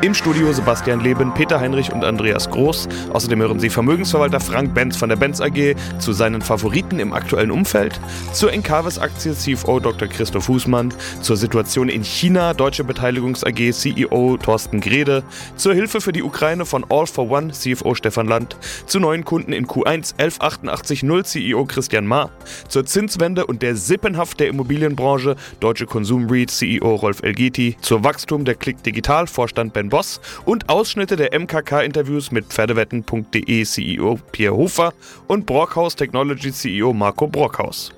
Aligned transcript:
Im 0.00 0.14
Studio 0.14 0.52
Sebastian 0.52 1.00
Leben, 1.00 1.34
Peter 1.34 1.60
Heinrich 1.60 1.92
und 1.92 2.04
Andreas 2.04 2.48
Groß. 2.48 2.88
Außerdem 3.12 3.40
hören 3.40 3.60
Sie 3.60 3.68
Vermögensverwalter 3.68 4.40
Frank 4.40 4.74
Benz 4.74 4.96
von 4.96 5.08
der 5.08 5.16
Benz 5.16 5.40
AG 5.40 5.74
zu 5.98 6.12
seinen 6.12 6.40
Favoriten 6.40 6.98
im 6.98 7.12
aktuellen 7.12 7.50
Umfeld, 7.50 8.00
zur 8.32 8.52
Encarvis-Aktie 8.52 9.34
CFO 9.34 9.80
Dr. 9.80 10.08
Christoph 10.08 10.48
Husmann, 10.48 10.94
zur 11.20 11.36
Situation 11.36 11.88
in 11.88 12.04
China 12.04 12.54
Deutsche 12.54 12.84
Beteiligungs 12.84 13.44
AG 13.44 13.72
CEO 13.72 14.38
Thorsten 14.38 14.80
Grede, 14.80 15.22
zur 15.56 15.74
Hilfe 15.74 16.00
für 16.00 16.12
die 16.12 16.22
Ukraine 16.22 16.64
von 16.64 16.86
All 16.88 17.06
for 17.06 17.30
One 17.30 17.52
CFO 17.52 17.94
Stefan 17.94 18.28
Land, 18.28 18.56
zu 18.86 19.00
neuen 19.00 19.24
Kunden 19.24 19.52
in 19.52 19.66
Q1 19.66 20.14
11880 20.18 21.04
CEO 21.24 21.64
Christian 21.66 22.06
Ma, 22.06 22.30
zur 22.68 22.86
Zinswende 22.86 23.46
und 23.46 23.62
der 23.62 23.76
Sippenhaft 23.76 24.40
der 24.40 24.48
Immobilienbranche 24.48 25.36
Deutsche 25.60 25.86
Konsum 25.86 26.30
REIT 26.30 26.50
CEO 26.50 26.94
Rolf 26.94 27.22
Elgeti, 27.22 27.76
zur 27.80 28.04
Wachstum 28.04 28.44
der 28.44 28.54
Click 28.54 28.82
Digital 28.82 29.26
Vorstand 29.26 29.57
Vorstand 29.58 29.72
Ben 29.72 29.88
Boss 29.88 30.20
und 30.44 30.68
Ausschnitte 30.68 31.16
der 31.16 31.36
MKK-Interviews 31.36 32.30
mit 32.30 32.46
Pferdewetten.de 32.46 33.64
CEO 33.64 34.20
Pierre 34.30 34.54
Hofer 34.54 34.92
und 35.26 35.46
Brockhaus 35.46 35.96
Technology 35.96 36.52
CEO 36.52 36.92
Marco 36.92 37.26
Brockhaus. 37.26 37.92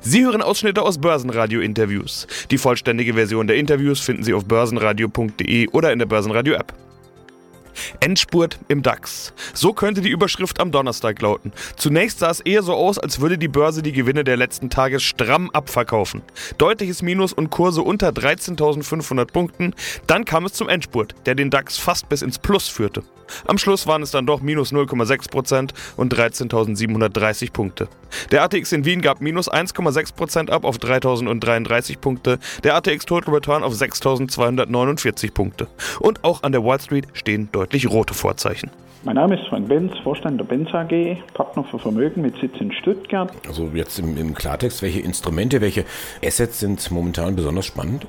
Sie 0.00 0.24
hören 0.24 0.40
Ausschnitte 0.40 0.80
aus 0.80 0.98
Börsenradio-Interviews. 0.98 2.26
Die 2.50 2.56
vollständige 2.56 3.12
Version 3.12 3.46
der 3.46 3.56
Interviews 3.56 4.00
finden 4.00 4.22
Sie 4.22 4.32
auf 4.32 4.46
börsenradio.de 4.46 5.68
oder 5.68 5.92
in 5.92 5.98
der 5.98 6.06
Börsenradio-App. 6.06 6.85
Endspurt 8.00 8.58
im 8.68 8.82
DAX. 8.82 9.32
So 9.54 9.72
könnte 9.72 10.00
die 10.00 10.10
Überschrift 10.10 10.60
am 10.60 10.70
Donnerstag 10.70 11.20
lauten. 11.20 11.52
Zunächst 11.76 12.18
sah 12.18 12.30
es 12.30 12.40
eher 12.40 12.62
so 12.62 12.74
aus, 12.74 12.98
als 12.98 13.20
würde 13.20 13.38
die 13.38 13.48
Börse 13.48 13.82
die 13.82 13.92
Gewinne 13.92 14.24
der 14.24 14.36
letzten 14.36 14.70
Tage 14.70 15.00
stramm 15.00 15.50
abverkaufen. 15.50 16.22
Deutliches 16.58 17.02
Minus 17.02 17.32
und 17.32 17.50
Kurse 17.50 17.82
unter 17.82 18.10
13.500 18.10 19.26
Punkten. 19.26 19.74
Dann 20.06 20.24
kam 20.24 20.44
es 20.44 20.52
zum 20.52 20.68
Endspurt, 20.68 21.14
der 21.26 21.34
den 21.34 21.50
DAX 21.50 21.78
fast 21.78 22.08
bis 22.08 22.22
ins 22.22 22.38
Plus 22.38 22.68
führte. 22.68 23.02
Am 23.46 23.58
Schluss 23.58 23.86
waren 23.86 24.02
es 24.02 24.10
dann 24.10 24.26
doch 24.26 24.40
minus 24.40 24.72
0,6% 24.72 25.70
und 25.96 26.14
13.730 26.14 27.52
Punkte. 27.52 27.88
Der 28.30 28.42
ATX 28.42 28.72
in 28.72 28.84
Wien 28.84 29.00
gab 29.02 29.20
minus 29.20 29.50
1,6% 29.50 30.50
ab 30.50 30.64
auf 30.64 30.78
3.033 30.78 31.98
Punkte, 31.98 32.38
der 32.64 32.74
ATX 32.74 33.06
Total 33.06 33.34
Return 33.34 33.62
auf 33.62 33.74
6.249 33.74 35.32
Punkte. 35.32 35.68
Und 36.00 36.24
auch 36.24 36.42
an 36.42 36.52
der 36.52 36.64
Wall 36.64 36.80
Street 36.80 37.08
stehen 37.12 37.48
deutlich 37.52 37.90
rote 37.90 38.14
Vorzeichen. 38.14 38.70
Mein 39.04 39.14
Name 39.14 39.38
ist 39.40 39.46
Frank 39.46 39.68
Benz, 39.68 39.92
Vorstand 40.02 40.40
der 40.40 40.46
Benz 40.46 40.74
AG, 40.74 41.16
Partner 41.34 41.62
für 41.62 41.78
Vermögen 41.78 42.22
mit 42.22 42.36
Sitz 42.40 42.54
in 42.58 42.72
Stuttgart. 42.72 43.30
Also 43.46 43.70
jetzt 43.72 44.00
im, 44.00 44.16
im 44.16 44.34
Klartext, 44.34 44.82
welche 44.82 44.98
Instrumente, 44.98 45.60
welche 45.60 45.84
Assets 46.24 46.58
sind 46.58 46.90
momentan 46.90 47.36
besonders 47.36 47.66
spannend? 47.66 48.06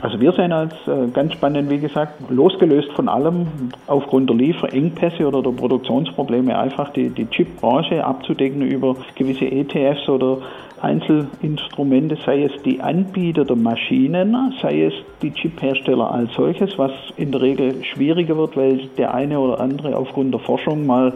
Also 0.00 0.20
wir 0.20 0.32
sehen 0.32 0.52
als 0.52 0.74
äh, 0.86 1.08
ganz 1.12 1.32
spannend, 1.32 1.70
wie 1.70 1.78
gesagt, 1.78 2.30
losgelöst 2.30 2.92
von 2.92 3.08
allem, 3.08 3.48
aufgrund 3.88 4.30
der 4.30 4.36
Lieferengpässe 4.36 5.26
oder 5.26 5.42
der 5.42 5.50
Produktionsprobleme 5.50 6.56
einfach 6.56 6.90
die, 6.90 7.10
die 7.10 7.26
Chipbranche 7.26 8.04
abzudecken 8.04 8.62
über 8.62 8.94
gewisse 9.16 9.46
ETFs 9.46 10.08
oder 10.08 10.38
Einzelinstrumente, 10.80 12.16
sei 12.24 12.44
es 12.44 12.62
die 12.62 12.80
Anbieter 12.80 13.44
der 13.44 13.56
Maschinen, 13.56 14.54
sei 14.62 14.84
es 14.84 14.94
die 15.22 15.32
Chiphersteller 15.32 16.12
als 16.12 16.32
solches, 16.34 16.78
was 16.78 16.92
in 17.16 17.32
der 17.32 17.40
Regel 17.40 17.82
schwieriger 17.84 18.36
wird, 18.36 18.56
weil 18.56 18.88
der 18.96 19.12
eine 19.12 19.40
oder 19.40 19.60
andere 19.60 19.96
aufgrund 19.96 20.32
der 20.32 20.40
Forschung 20.40 20.86
mal 20.86 21.12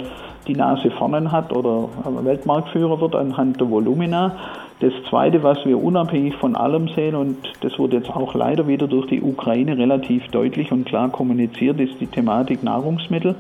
die 0.47 0.55
Nase 0.55 0.91
vorne 0.91 1.31
hat 1.31 1.53
oder 1.53 1.89
Weltmarktführer 2.25 3.01
wird 3.01 3.15
anhand 3.15 3.61
der 3.61 3.71
Volumina. 3.71 4.37
Das 4.81 4.93
Zweite, 5.09 5.45
was 5.45 5.65
wir 5.65 5.81
unabhängig 5.81 6.35
von 6.37 6.57
allem 6.57 6.89
sehen, 6.89 7.15
und 7.15 7.37
das 7.61 7.79
wurde 7.79 7.99
jetzt 7.99 8.11
auch 8.11 8.35
leider 8.35 8.67
wieder 8.67 8.89
durch 8.89 9.07
die 9.07 9.23
Ukraine 9.23 9.79
relativ 9.79 10.27
deutlich 10.29 10.73
und 10.73 10.87
klar 10.87 11.09
kommuniziert, 11.11 11.79
ist 11.79 12.01
die 12.01 12.09
Thematik 12.09 12.65
Nahrungsmittel. 12.65 13.37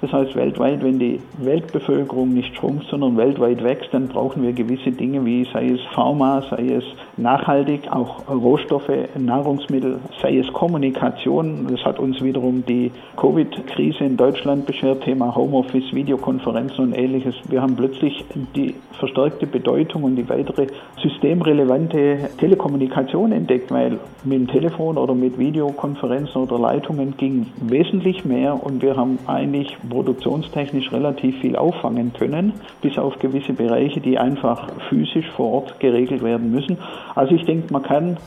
Das 0.00 0.12
heißt, 0.12 0.34
weltweit, 0.36 0.82
wenn 0.82 0.98
die 0.98 1.20
Weltbevölkerung 1.38 2.32
nicht 2.32 2.56
schrumpft, 2.56 2.88
sondern 2.88 3.16
weltweit 3.16 3.62
wächst, 3.62 3.92
dann 3.92 4.08
brauchen 4.08 4.42
wir 4.42 4.52
gewisse 4.52 4.90
Dinge 4.90 5.24
wie 5.24 5.46
sei 5.52 5.68
es 5.68 5.80
Pharma, 5.94 6.42
sei 6.48 6.68
es 6.68 6.84
nachhaltig, 7.16 7.90
auch 7.90 8.28
Rohstoffe, 8.28 8.90
Nahrungsmittel, 9.16 9.98
sei 10.20 10.38
es 10.38 10.52
Kommunikation. 10.52 11.66
Das 11.70 11.84
hat 11.84 11.98
uns 11.98 12.22
wiederum 12.22 12.64
die 12.66 12.92
Covid-Krise 13.16 14.04
in 14.04 14.16
Deutschland 14.16 14.66
beschert, 14.66 15.02
Thema 15.02 15.34
Homeoffice, 15.34 15.92
Videokonferenzen 15.92 16.84
und 16.84 16.92
ähnliches. 16.92 17.34
Wir 17.48 17.62
haben 17.62 17.76
plötzlich 17.76 18.24
die 18.54 18.74
verstärkte 18.98 19.46
Bedeutung 19.46 20.04
und 20.04 20.16
die 20.16 20.28
weitere 20.28 20.66
systemrelevante 21.02 22.30
Telekommunikation 22.38 23.32
entdeckt, 23.32 23.70
weil 23.70 23.98
mit 24.24 24.38
dem 24.38 24.48
Telefon 24.48 24.98
oder 24.98 25.14
mit 25.14 25.38
Videokonferenzen 25.38 26.42
oder 26.42 26.58
Leitungen 26.58 27.16
ging 27.16 27.46
wesentlich 27.60 28.24
mehr 28.24 28.62
und 28.62 28.82
wir 28.82 28.96
haben 28.96 29.18
eigentlich 29.26 29.76
produktionstechnisch 29.88 30.92
relativ 30.92 31.38
viel 31.40 31.56
auffangen 31.56 32.12
können, 32.12 32.54
bis 32.82 32.98
auf 32.98 33.18
gewisse 33.18 33.52
Bereiche, 33.52 34.00
die 34.00 34.18
einfach 34.18 34.68
physisch 34.88 35.28
vor 35.36 35.52
Ort 35.52 35.80
geregelt 35.80 36.22
werden 36.22 36.50
müssen. 36.50 36.78
Also 37.16 37.34
ich 37.34 37.44
denke, 37.44 37.72
man 37.72 37.82
kann 37.82 38.18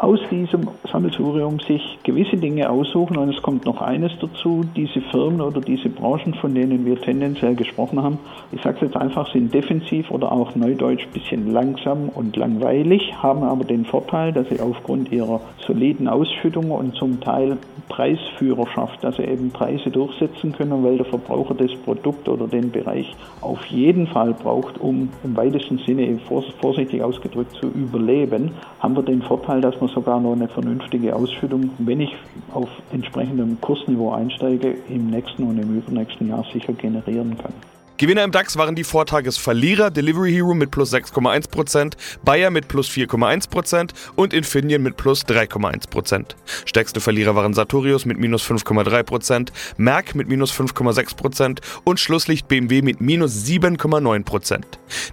aus 0.00 0.18
diesem 0.30 0.66
Sammelsurium 0.90 1.60
sich 1.60 1.98
gewisse 2.04 2.38
Dinge 2.38 2.70
aussuchen 2.70 3.18
und 3.18 3.28
es 3.28 3.42
kommt 3.42 3.66
noch 3.66 3.82
eines 3.82 4.12
dazu, 4.18 4.64
diese 4.74 5.02
Firmen 5.02 5.42
oder 5.42 5.60
diese 5.60 5.90
Branchen, 5.90 6.32
von 6.32 6.54
denen 6.54 6.86
wir 6.86 6.98
tendenziell 6.98 7.54
gesprochen 7.54 8.02
haben, 8.02 8.18
ich 8.50 8.62
sage 8.62 8.76
es 8.76 8.82
jetzt 8.82 8.96
einfach, 8.96 9.30
sind 9.30 9.52
defensiv 9.52 10.10
oder 10.10 10.32
auch 10.32 10.54
neudeutsch 10.54 11.04
ein 11.04 11.12
bisschen 11.12 11.52
langsam 11.52 12.08
und 12.08 12.34
langweilig, 12.36 13.12
haben 13.22 13.42
aber 13.42 13.64
den 13.64 13.84
Vorteil, 13.84 14.32
dass 14.32 14.48
sie 14.48 14.58
aufgrund 14.58 15.12
ihrer 15.12 15.42
soliden 15.66 16.08
Ausschüttungen 16.08 16.72
und 16.72 16.94
zum 16.94 17.20
Teil 17.20 17.58
Preisführerschaft, 17.90 19.04
dass 19.04 19.16
sie 19.16 19.24
eben 19.24 19.50
Preise 19.50 19.90
durchsetzen 19.90 20.52
können, 20.52 20.82
weil 20.82 20.96
der 20.96 21.06
Verbraucher 21.06 21.54
das 21.54 21.74
Produkt 21.84 22.26
oder 22.28 22.46
den 22.46 22.70
Bereich 22.70 23.14
auf 23.42 23.66
jeden 23.66 24.06
Fall 24.06 24.32
braucht, 24.32 24.80
um 24.80 25.10
im 25.24 25.36
weitesten 25.36 25.78
Sinne 25.78 26.18
vorsichtig 26.60 27.02
ausgedrückt 27.02 27.52
zu 27.60 27.66
überleben, 27.66 28.52
haben 28.78 28.96
wir 28.96 29.02
den 29.02 29.20
Vorteil, 29.20 29.60
dass 29.60 29.78
man 29.80 29.89
sogar 29.94 30.20
noch 30.20 30.32
eine 30.32 30.48
vernünftige 30.48 31.14
Ausschüttung, 31.14 31.70
wenn 31.78 32.00
ich 32.00 32.14
auf 32.52 32.68
entsprechendem 32.92 33.60
Kursniveau 33.60 34.12
einsteige, 34.12 34.74
im 34.88 35.10
nächsten 35.10 35.44
und 35.44 35.58
im 35.58 35.78
übernächsten 35.78 36.28
Jahr 36.28 36.44
sicher 36.52 36.72
generieren 36.72 37.36
kann. 37.38 37.52
Gewinner 38.00 38.24
im 38.24 38.30
DAX 38.30 38.56
waren 38.56 38.74
die 38.74 38.84
Vortagesverlierer 38.84 39.90
Delivery 39.90 40.32
Hero 40.32 40.54
mit 40.54 40.70
plus 40.70 40.90
6,1%, 40.90 41.92
Bayer 42.24 42.48
mit 42.48 42.66
plus 42.66 42.88
4,1% 42.88 43.90
und 44.16 44.32
Infineon 44.32 44.82
mit 44.82 44.96
plus 44.96 45.26
3,1%. 45.26 46.34
Stärkste 46.64 47.00
Verlierer 47.02 47.36
waren 47.36 47.52
Sartorius 47.52 48.06
mit 48.06 48.18
minus 48.18 48.42
5,3%, 48.42 49.50
Merck 49.76 50.14
mit 50.14 50.28
minus 50.28 50.50
5,6% 50.50 51.58
und 51.84 52.00
Schlusslicht 52.00 52.48
BMW 52.48 52.80
mit 52.80 53.02
minus 53.02 53.44
7,9%. 53.44 54.62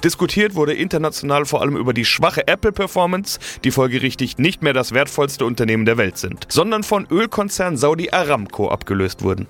Diskutiert 0.05 0.55
wurde 0.55 0.73
international 0.73 1.43
vor 1.43 1.61
allem 1.61 1.75
über 1.75 1.93
die 1.93 2.05
schwache 2.05 2.47
Apple-Performance, 2.47 3.37
die 3.65 3.71
folgerichtig 3.71 4.37
nicht 4.37 4.63
mehr 4.63 4.71
das 4.71 4.93
wertvollste 4.93 5.43
Unternehmen 5.43 5.83
der 5.83 5.97
Welt 5.97 6.17
sind, 6.17 6.45
sondern 6.47 6.83
von 6.83 7.05
Ölkonzern 7.11 7.75
Saudi 7.75 8.11
Aramco 8.11 8.69
abgelöst 8.69 9.23
wurden. 9.23 9.47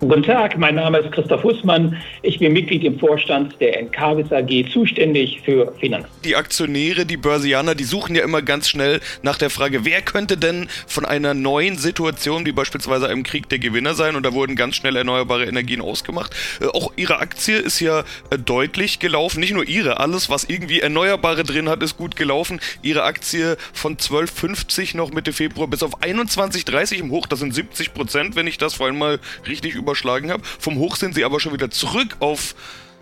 Guten 0.00 0.22
Tag, 0.22 0.56
mein 0.56 0.76
Name 0.76 0.98
ist 0.98 1.10
Christoph 1.10 1.42
Hussmann. 1.42 2.00
Ich 2.22 2.38
bin 2.38 2.52
Mitglied 2.52 2.84
im 2.84 3.00
Vorstand 3.00 3.60
der 3.60 3.80
Encarvis 3.80 4.30
AG, 4.30 4.70
zuständig 4.72 5.40
für 5.44 5.72
Finanzen. 5.80 6.08
Die 6.24 6.36
Aktionäre, 6.36 7.04
die 7.04 7.16
Börsianer, 7.16 7.74
die 7.74 7.82
suchen 7.82 8.14
ja 8.14 8.22
immer 8.22 8.40
ganz 8.40 8.68
schnell 8.68 9.00
nach 9.22 9.38
der 9.38 9.50
Frage, 9.50 9.84
wer 9.84 10.00
könnte 10.00 10.36
denn 10.36 10.68
von 10.86 11.04
einer 11.04 11.34
neuen 11.34 11.76
Situation, 11.76 12.46
wie 12.46 12.52
beispielsweise 12.52 13.08
einem 13.08 13.24
Krieg, 13.24 13.48
der 13.48 13.58
Gewinner 13.58 13.94
sein? 13.94 14.14
Und 14.14 14.24
da 14.24 14.32
wurden 14.34 14.54
ganz 14.54 14.76
schnell 14.76 14.94
erneuerbare 14.94 15.46
Energien 15.46 15.80
ausgemacht. 15.80 16.32
Äh, 16.60 16.66
auch 16.66 16.92
Ihre 16.94 17.18
Aktie 17.18 17.56
ist 17.56 17.80
ja 17.80 18.04
äh, 18.30 18.38
deutlich 18.38 19.00
gelaufen. 19.00 19.40
Nicht 19.40 19.52
nur 19.52 19.66
Ihre, 19.66 19.98
alles, 19.98 20.30
was 20.30 20.44
irgendwie 20.44 20.78
Erneuerbare 20.78 21.42
drin 21.42 21.68
hat, 21.68 21.82
ist 21.82 21.96
gut 21.96 22.14
gelaufen. 22.14 22.60
Ihre 22.82 23.02
Aktie 23.02 23.56
von 23.72 23.96
12,50 23.96 24.96
noch 24.96 25.10
Mitte 25.10 25.32
Februar 25.32 25.66
bis 25.66 25.82
auf 25.82 26.00
21,30 26.02 27.00
im 27.00 27.10
Hoch, 27.10 27.26
das 27.26 27.40
sind 27.40 27.52
70 27.52 27.94
Prozent, 27.94 28.36
wenn 28.36 28.46
ich 28.46 28.58
das 28.58 28.74
vorhin 28.74 28.96
mal 28.96 29.18
richtig 29.48 29.74
über 29.74 29.87
überschlagen 29.88 30.30
habe. 30.30 30.42
Vom 30.44 30.76
Hoch 30.76 30.96
sind 30.96 31.14
sie 31.14 31.24
aber 31.24 31.40
schon 31.40 31.54
wieder 31.54 31.70
zurück 31.70 32.16
auf 32.20 32.54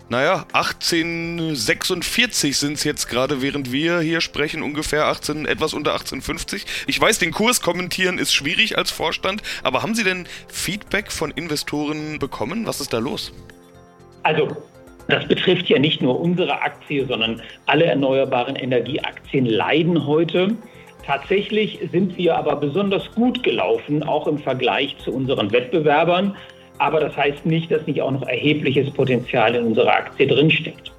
naja, 0.09 0.45
1846 0.53 2.55
sind 2.55 2.75
es 2.75 2.85
jetzt 2.85 3.09
gerade, 3.09 3.41
während 3.41 3.73
wir 3.73 3.99
hier 3.99 4.21
sprechen, 4.21 4.63
ungefähr 4.63 5.07
18, 5.07 5.45
etwas 5.45 5.73
unter 5.73 5.91
1850. 5.91 6.65
Ich 6.87 7.01
weiß, 7.01 7.19
den 7.19 7.33
Kurs 7.33 7.59
kommentieren 7.59 8.17
ist 8.17 8.33
schwierig 8.33 8.77
als 8.77 8.89
Vorstand, 8.89 9.41
aber 9.63 9.83
haben 9.83 9.95
Sie 9.95 10.05
denn 10.05 10.25
Feedback 10.47 11.11
von 11.11 11.31
Investoren 11.31 12.19
bekommen? 12.19 12.65
Was 12.65 12.79
ist 12.79 12.93
da 12.93 12.99
los? 12.99 13.33
Also, 14.23 14.55
das 15.09 15.27
betrifft 15.27 15.67
ja 15.67 15.77
nicht 15.77 16.01
nur 16.01 16.21
unsere 16.21 16.61
Aktie, 16.61 17.05
sondern 17.05 17.41
alle 17.65 17.83
erneuerbaren 17.83 18.55
Energieaktien 18.55 19.45
leiden 19.45 20.07
heute 20.07 20.55
Tatsächlich 21.07 21.79
sind 21.93 22.17
wir 22.17 22.35
aber 22.35 22.57
besonders 22.57 23.09
gut 23.15 23.41
gelaufen, 23.41 24.03
auch 24.03 24.27
im 24.27 24.39
Vergleich 24.39 24.97
zu 24.97 25.13
unseren 25.13 25.53
Wettbewerbern. 25.53 26.35
Aber 26.79 26.99
das 26.99 27.15
heißt 27.15 27.45
nicht, 27.45 27.71
dass 27.71 27.85
nicht 27.87 28.01
auch 28.01 28.11
noch 28.11 28.27
erhebliches 28.27 28.91
Potenzial 28.91 29.55
in 29.55 29.65
unserer 29.65 29.93
Aktie 29.93 30.27
drinsteckt. 30.27 30.91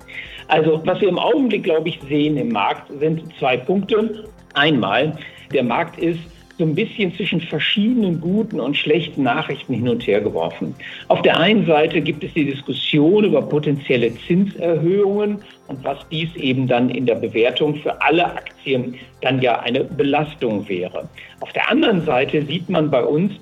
Also 0.48 0.80
was 0.84 1.00
wir 1.00 1.08
im 1.08 1.18
Augenblick, 1.18 1.64
glaube 1.64 1.88
ich, 1.88 2.00
sehen 2.08 2.36
im 2.36 2.48
Markt, 2.48 2.90
sind 2.98 3.22
zwei 3.38 3.56
Punkte. 3.56 4.24
Einmal, 4.54 5.16
der 5.52 5.62
Markt 5.62 5.98
ist 5.98 6.20
so 6.58 6.64
ein 6.64 6.74
bisschen 6.74 7.14
zwischen 7.14 7.40
verschiedenen 7.40 8.20
guten 8.20 8.58
und 8.58 8.76
schlechten 8.76 9.22
Nachrichten 9.22 9.74
hin 9.74 9.88
und 9.88 10.04
her 10.06 10.20
geworfen. 10.20 10.74
Auf 11.06 11.22
der 11.22 11.38
einen 11.38 11.64
Seite 11.66 12.00
gibt 12.00 12.24
es 12.24 12.34
die 12.34 12.46
Diskussion 12.46 13.24
über 13.24 13.42
potenzielle 13.42 14.12
Zinserhöhungen 14.26 15.38
und 15.68 15.84
was 15.84 15.98
dies 16.10 16.34
eben 16.34 16.66
dann 16.66 16.90
in 16.90 17.06
der 17.06 17.14
Bewertung 17.14 17.76
für 17.76 18.02
alle 18.02 18.26
Aktien 18.26 18.96
dann 19.20 19.40
ja 19.40 19.60
eine 19.60 19.84
Belastung 19.84 20.68
wäre. 20.68 21.08
Auf 21.40 21.52
der 21.52 21.70
anderen 21.70 22.04
Seite 22.04 22.42
sieht 22.42 22.68
man 22.68 22.90
bei 22.90 23.04
uns, 23.04 23.32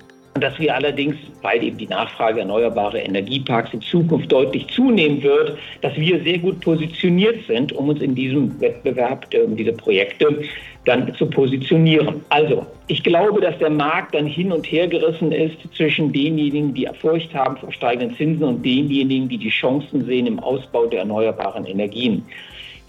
dass 0.41 0.57
wir 0.59 0.73
allerdings, 0.73 1.15
weil 1.41 1.63
eben 1.63 1.77
die 1.77 1.87
Nachfrage 1.87 2.39
erneuerbarer 2.39 3.03
Energieparks 3.03 3.73
in 3.73 3.81
Zukunft 3.81 4.31
deutlich 4.31 4.67
zunehmen 4.67 5.21
wird, 5.23 5.57
dass 5.81 5.95
wir 5.95 6.21
sehr 6.23 6.37
gut 6.39 6.59
positioniert 6.61 7.45
sind, 7.47 7.71
um 7.73 7.89
uns 7.89 8.01
in 8.01 8.15
diesem 8.15 8.59
Wettbewerb, 8.59 9.27
um 9.45 9.55
diese 9.55 9.73
Projekte 9.73 10.43
dann 10.85 11.13
zu 11.15 11.25
positionieren. 11.29 12.21
Also, 12.29 12.65
ich 12.87 13.03
glaube, 13.03 13.41
dass 13.41 13.57
der 13.59 13.69
Markt 13.69 14.15
dann 14.15 14.25
hin 14.25 14.51
und 14.51 14.65
her 14.71 14.87
gerissen 14.87 15.31
ist 15.31 15.57
zwischen 15.75 16.13
denjenigen, 16.13 16.73
die 16.73 16.87
Furcht 17.01 17.33
haben 17.33 17.57
vor 17.57 17.71
steigenden 17.71 18.15
Zinsen 18.15 18.43
und 18.43 18.65
denjenigen, 18.65 19.27
die 19.27 19.37
die 19.37 19.49
Chancen 19.49 20.05
sehen 20.05 20.27
im 20.27 20.39
Ausbau 20.39 20.85
der 20.85 20.99
erneuerbaren 20.99 21.65
Energien. 21.65 22.23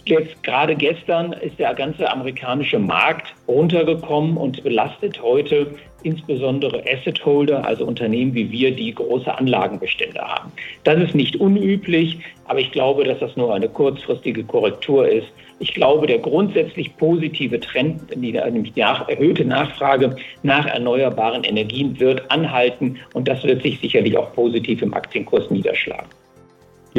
Jetzt 0.08 0.42
gerade 0.42 0.74
gestern 0.74 1.34
ist 1.34 1.58
der 1.58 1.74
ganze 1.74 2.10
amerikanische 2.10 2.78
Markt 2.78 3.34
runtergekommen 3.46 4.38
und 4.38 4.62
belastet 4.64 5.22
heute 5.22 5.74
insbesondere 6.02 6.82
Asset 6.90 7.22
Holder, 7.26 7.62
also 7.66 7.84
Unternehmen 7.84 8.32
wie 8.32 8.50
wir, 8.50 8.74
die 8.74 8.94
große 8.94 9.36
Anlagenbestände 9.36 10.18
haben. 10.18 10.50
Das 10.84 10.98
ist 11.02 11.14
nicht 11.14 11.36
unüblich, 11.36 12.20
aber 12.46 12.58
ich 12.58 12.72
glaube, 12.72 13.04
dass 13.04 13.18
das 13.18 13.36
nur 13.36 13.54
eine 13.54 13.68
kurzfristige 13.68 14.44
Korrektur 14.44 15.06
ist. 15.06 15.26
Ich 15.58 15.74
glaube, 15.74 16.06
der 16.06 16.20
grundsätzlich 16.20 16.96
positive 16.96 17.60
Trend, 17.60 18.16
nämlich 18.16 18.72
die 18.72 18.80
erhöhte 18.80 19.44
Nachfrage 19.44 20.16
nach 20.42 20.64
erneuerbaren 20.64 21.44
Energien, 21.44 22.00
wird 22.00 22.30
anhalten 22.30 22.96
und 23.12 23.28
das 23.28 23.44
wird 23.44 23.62
sich 23.62 23.78
sicherlich 23.78 24.16
auch 24.16 24.32
positiv 24.32 24.80
im 24.80 24.94
Aktienkurs 24.94 25.50
niederschlagen. 25.50 26.08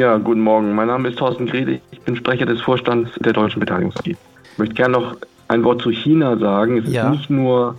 Ja, 0.00 0.16
guten 0.16 0.40
Morgen. 0.40 0.74
Mein 0.74 0.86
Name 0.86 1.10
ist 1.10 1.18
Thorsten 1.18 1.44
Grede. 1.44 1.78
Ich 1.90 2.00
bin 2.00 2.16
Sprecher 2.16 2.46
des 2.46 2.62
Vorstands 2.62 3.10
der 3.20 3.34
Deutschen 3.34 3.60
Beteiligungs 3.60 3.98
AG. 3.98 4.06
Ich 4.06 4.16
möchte 4.56 4.74
gerne 4.74 4.94
noch 4.94 5.14
ein 5.48 5.62
Wort 5.62 5.82
zu 5.82 5.90
China 5.90 6.38
sagen. 6.38 6.78
Es, 6.78 6.90
ja. 6.90 7.04
ist 7.04 7.18
nicht 7.18 7.28
nur, 7.28 7.78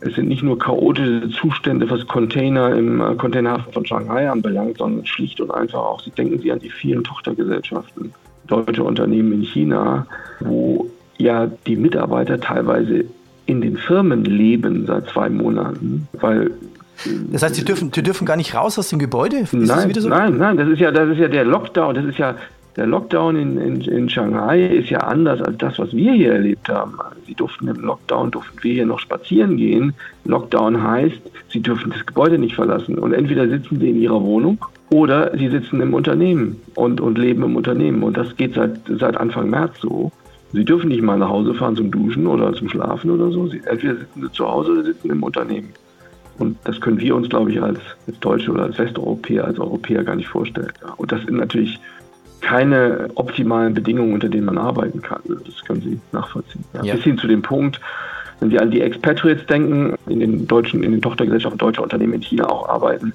es 0.00 0.16
sind 0.16 0.26
nicht 0.26 0.42
nur 0.42 0.58
chaotische 0.58 1.30
Zustände, 1.30 1.88
was 1.88 2.04
Container 2.08 2.74
im 2.74 3.00
äh, 3.00 3.14
Containerhafen 3.14 3.72
von 3.72 3.86
Shanghai 3.86 4.28
anbelangt, 4.28 4.78
sondern 4.78 5.06
schlicht 5.06 5.40
und 5.40 5.52
einfach 5.52 5.78
auch, 5.78 6.00
Sie 6.00 6.10
denken 6.10 6.40
Sie 6.40 6.50
an 6.50 6.58
die 6.58 6.68
vielen 6.68 7.04
Tochtergesellschaften 7.04 8.12
deutsche 8.48 8.82
Unternehmen 8.82 9.32
in 9.32 9.42
China, 9.42 10.04
wo 10.40 10.90
ja 11.18 11.48
die 11.68 11.76
Mitarbeiter 11.76 12.40
teilweise 12.40 13.04
in 13.46 13.60
den 13.60 13.76
Firmen 13.76 14.24
leben 14.24 14.84
seit 14.86 15.08
zwei 15.10 15.28
Monaten, 15.28 16.08
weil 16.14 16.50
das 17.30 17.42
heißt, 17.42 17.54
sie 17.54 17.64
dürfen, 17.64 17.90
sie 17.94 18.02
dürfen 18.02 18.26
gar 18.26 18.36
nicht 18.36 18.54
raus 18.54 18.78
aus 18.78 18.88
dem 18.88 18.98
Gebäude? 18.98 19.38
Ist 19.38 19.52
nein, 19.54 19.92
so? 19.94 20.08
nein, 20.08 20.36
nein, 20.38 20.56
das 20.56 20.68
ist 20.68 20.78
ja, 20.78 20.90
das 20.90 21.10
ist 21.10 21.18
ja 21.18 21.28
der 21.28 21.44
Lockdown, 21.44 21.94
das 21.94 22.04
ist 22.04 22.18
ja 22.18 22.36
der 22.76 22.86
Lockdown 22.86 23.36
in, 23.36 23.58
in, 23.58 23.80
in 23.82 24.08
Shanghai 24.08 24.64
ist 24.64 24.88
ja 24.88 25.00
anders 25.00 25.42
als 25.42 25.58
das, 25.58 25.78
was 25.78 25.92
wir 25.94 26.12
hier 26.12 26.32
erlebt 26.32 26.68
haben. 26.70 26.94
Sie 27.26 27.34
durften 27.34 27.68
im 27.68 27.82
Lockdown, 27.82 28.30
durften 28.30 28.62
wir 28.62 28.72
hier 28.72 28.86
noch 28.86 28.98
spazieren 28.98 29.58
gehen. 29.58 29.92
Lockdown 30.24 30.82
heißt, 30.82 31.20
sie 31.50 31.60
dürfen 31.60 31.92
das 31.92 32.06
Gebäude 32.06 32.38
nicht 32.38 32.54
verlassen. 32.54 32.98
Und 32.98 33.12
entweder 33.12 33.46
sitzen 33.46 33.78
sie 33.78 33.90
in 33.90 34.00
ihrer 34.00 34.22
Wohnung 34.22 34.58
oder 34.90 35.36
sie 35.36 35.48
sitzen 35.48 35.82
im 35.82 35.92
Unternehmen 35.92 36.60
und, 36.74 37.00
und 37.02 37.18
leben 37.18 37.42
im 37.42 37.56
Unternehmen. 37.56 38.02
Und 38.02 38.16
das 38.16 38.34
geht 38.36 38.54
seit, 38.54 38.80
seit 38.88 39.18
Anfang 39.18 39.50
März 39.50 39.80
so. 39.80 40.10
Sie 40.54 40.64
dürfen 40.64 40.88
nicht 40.88 41.02
mal 41.02 41.18
nach 41.18 41.30
Hause 41.30 41.54
fahren 41.54 41.76
zum 41.76 41.90
Duschen 41.90 42.26
oder 42.26 42.54
zum 42.54 42.70
Schlafen 42.70 43.10
oder 43.10 43.30
so. 43.30 43.48
Sie, 43.48 43.60
entweder 43.66 43.96
sitzen 43.96 44.22
sie 44.22 44.32
zu 44.32 44.48
Hause 44.48 44.72
oder 44.72 44.84
sitzen 44.84 45.10
im 45.10 45.22
Unternehmen. 45.22 45.68
Und 46.38 46.56
das 46.64 46.80
können 46.80 46.98
wir 46.98 47.14
uns, 47.14 47.28
glaube 47.28 47.52
ich, 47.52 47.62
als, 47.62 47.78
als 48.06 48.18
Deutsche 48.20 48.50
oder 48.50 48.64
als 48.64 48.78
Westeuropäer, 48.78 49.44
als 49.44 49.58
Europäer 49.58 50.02
gar 50.04 50.16
nicht 50.16 50.28
vorstellen. 50.28 50.72
Und 50.96 51.12
das 51.12 51.20
sind 51.22 51.36
natürlich 51.36 51.78
keine 52.40 53.08
optimalen 53.14 53.74
Bedingungen, 53.74 54.14
unter 54.14 54.28
denen 54.28 54.46
man 54.46 54.58
arbeiten 54.58 55.00
kann. 55.00 55.20
Das 55.26 55.64
können 55.64 55.80
Sie 55.80 56.00
nachvollziehen. 56.12 56.64
Ja. 56.74 56.84
Ja. 56.84 56.94
Bis 56.94 57.04
hin 57.04 57.18
zu 57.18 57.28
dem 57.28 57.42
Punkt, 57.42 57.80
wenn 58.40 58.50
Sie 58.50 58.58
an 58.58 58.70
die 58.70 58.80
Expatriates 58.80 59.46
denken, 59.46 59.94
in 60.06 60.20
den 60.20 60.46
deutschen, 60.48 60.82
in 60.82 60.90
den 60.90 61.00
Tochtergesellschaften 61.00 61.58
deutscher 61.58 61.82
Unternehmen 61.82 62.14
in 62.14 62.22
China 62.22 62.48
auch 62.48 62.68
arbeiten, 62.68 63.12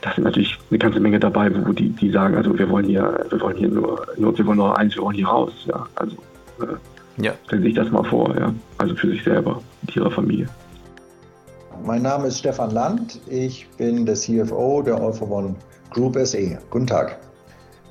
da 0.00 0.12
sind 0.12 0.24
natürlich 0.24 0.58
eine 0.70 0.78
ganze 0.78 1.00
Menge 1.00 1.18
dabei, 1.18 1.50
wo 1.66 1.72
die, 1.72 1.90
die 1.90 2.10
sagen, 2.10 2.34
also 2.36 2.58
wir 2.58 2.68
wollen 2.68 2.86
hier, 2.86 3.24
wir 3.30 3.40
wollen 3.40 3.56
hier 3.56 3.68
nur, 3.68 4.06
nur 4.16 4.36
wir 4.36 4.46
wollen 4.46 4.58
nur 4.58 4.78
eins, 4.78 4.94
wir 4.96 5.02
wollen 5.02 5.16
hier 5.16 5.26
raus. 5.26 5.52
Ja. 5.66 5.86
Also 5.94 6.16
äh, 6.60 7.22
ja. 7.22 7.32
stellen 7.46 7.62
Sie 7.62 7.68
sich 7.68 7.76
das 7.76 7.90
mal 7.90 8.04
vor, 8.04 8.34
ja. 8.38 8.52
Also 8.78 8.94
für 8.96 9.08
sich 9.08 9.22
selber, 9.22 9.62
mit 9.82 9.96
ihrer 9.96 10.10
Familie. 10.10 10.48
Mein 11.82 12.02
Name 12.02 12.28
ist 12.28 12.38
Stefan 12.38 12.70
Land. 12.70 13.20
Ich 13.28 13.68
bin 13.76 14.06
der 14.06 14.14
CFO 14.14 14.82
der 14.82 14.96
All 14.96 15.12
for 15.12 15.30
One 15.30 15.54
Group 15.90 16.16
SE. 16.24 16.58
Guten 16.70 16.86
Tag. 16.86 17.18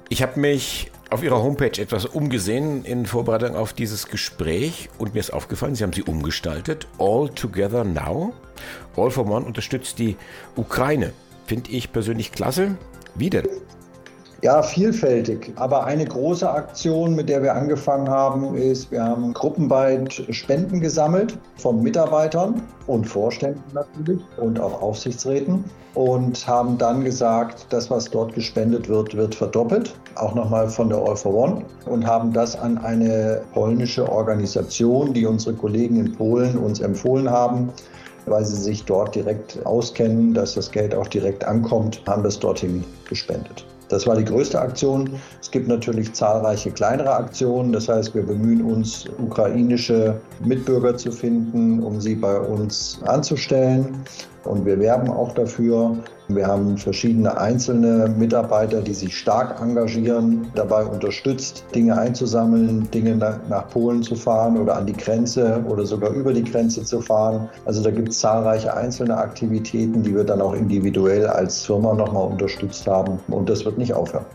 Ich 0.10 0.22
habe 0.22 0.40
mich 0.40 0.92
auf 1.10 1.24
Ihrer 1.24 1.42
Homepage 1.42 1.80
etwas 1.80 2.06
umgesehen 2.06 2.86
in 2.86 3.06
Vorbereitung 3.06 3.56
auf 3.56 3.74
dieses 3.74 4.08
Gespräch 4.08 4.90
und 4.98 5.14
mir 5.14 5.20
ist 5.20 5.34
aufgefallen, 5.34 5.76
Sie 5.76 5.84
haben 5.84 5.94
sie 5.94 6.04
umgestaltet. 6.04 6.88
All 6.98 7.30
Together 7.30 7.84
Now. 7.84 8.34
All 8.96 9.12
for 9.12 9.26
One 9.26 9.46
unterstützt 9.46 10.00
die 10.00 10.18
Ukraine. 10.56 11.14
Finde 11.46 11.72
ich 11.72 11.92
persönlich 11.92 12.32
klasse. 12.32 12.78
Wie 13.16 13.30
denn? 13.30 13.48
Ja, 14.44 14.62
vielfältig. 14.62 15.54
Aber 15.56 15.86
eine 15.86 16.04
große 16.04 16.50
Aktion, 16.52 17.16
mit 17.16 17.30
der 17.30 17.42
wir 17.42 17.56
angefangen 17.56 18.10
haben, 18.10 18.58
ist, 18.58 18.92
wir 18.92 19.02
haben 19.02 19.34
gruppenweit 19.34 20.22
Spenden 20.32 20.82
gesammelt 20.82 21.38
von 21.56 21.82
Mitarbeitern 21.82 22.62
und 22.88 23.06
Vorständen 23.06 23.64
natürlich 23.74 24.20
und 24.36 24.60
auch 24.60 24.82
Aufsichtsräten 24.82 25.64
und 25.94 26.46
haben 26.46 26.78
dann 26.78 27.06
gesagt, 27.06 27.68
das, 27.70 27.90
was 27.90 28.10
dort 28.10 28.36
gespendet 28.36 28.90
wird, 28.90 29.16
wird 29.16 29.34
verdoppelt, 29.34 29.96
auch 30.16 30.36
nochmal 30.36 30.68
von 30.68 30.90
der 30.90 30.98
All 30.98 31.16
for 31.16 31.34
One 31.34 31.64
und 31.86 32.06
haben 32.06 32.34
das 32.34 32.60
an 32.60 32.78
eine 32.80 33.44
polnische 33.54 34.12
Organisation, 34.12 35.14
die 35.14 35.26
unsere 35.26 35.56
Kollegen 35.56 35.96
in 35.96 36.12
Polen 36.12 36.58
uns 36.58 36.82
empfohlen 36.82 37.30
haben, 37.30 37.70
weil 38.26 38.44
sie 38.44 38.62
sich 38.62 38.84
dort 38.84 39.16
direkt 39.16 39.66
auskennen, 39.66 40.34
dass 40.34 40.56
das 40.56 40.70
Geld 40.70 40.94
auch 40.94 41.08
direkt 41.08 41.46
ankommt, 41.46 42.02
haben 42.06 42.24
das 42.24 42.38
dorthin 42.38 42.84
gespendet. 43.08 43.66
Das 43.94 44.08
war 44.08 44.16
die 44.16 44.26
größte 44.26 44.60
Aktion. 44.60 45.08
Es 45.40 45.52
gibt 45.52 45.68
natürlich 45.68 46.12
zahlreiche 46.14 46.72
kleinere 46.72 47.14
Aktionen. 47.14 47.72
Das 47.72 47.88
heißt, 47.88 48.16
wir 48.16 48.24
bemühen 48.24 48.64
uns, 48.64 49.06
ukrainische 49.20 50.20
Mitbürger 50.44 50.98
zu 50.98 51.12
finden, 51.12 51.80
um 51.84 52.02
sie 52.02 52.16
bei 52.16 52.40
uns 52.40 53.00
anzustellen. 53.06 54.04
Und 54.46 54.66
wir 54.66 54.80
werben 54.80 55.10
auch 55.10 55.34
dafür. 55.34 55.98
Wir 56.28 56.48
haben 56.48 56.78
verschiedene 56.78 57.38
einzelne 57.38 58.14
Mitarbeiter, 58.18 58.82
die 58.82 58.94
sich 58.94 59.18
stark 59.18 59.62
engagieren, 59.62 60.48
dabei 60.56 60.86
unterstützt, 60.86 61.66
Dinge 61.76 61.98
einzusammeln, 61.98 62.90
Dinge 62.92 63.16
nach 63.50 63.70
Polen 63.70 64.04
zu 64.04 64.16
fahren 64.16 64.58
oder 64.58 64.78
an 64.78 64.86
die 64.86 64.94
Grenze 64.94 65.64
oder 65.68 65.86
sogar 65.86 66.12
über 66.12 66.34
die 66.34 66.44
Grenze 66.44 66.84
zu 66.84 67.02
fahren. 67.02 67.50
Also 67.66 67.84
da 67.84 67.92
gibt 67.92 68.10
es 68.10 68.20
zahlreiche 68.20 68.74
einzelne 68.74 69.18
Aktivitäten, 69.18 70.02
die 70.04 70.16
wir 70.16 70.24
dann 70.24 70.42
auch 70.42 70.54
individuell 70.54 71.28
als 71.28 71.66
Firma 71.66 71.94
nochmal 71.94 72.28
unterstützt 72.28 72.88
haben. 72.88 73.20
Und 73.28 73.50
das 73.50 73.66
wird 73.66 73.78
nicht 73.78 73.94
aufhören. 73.94 74.26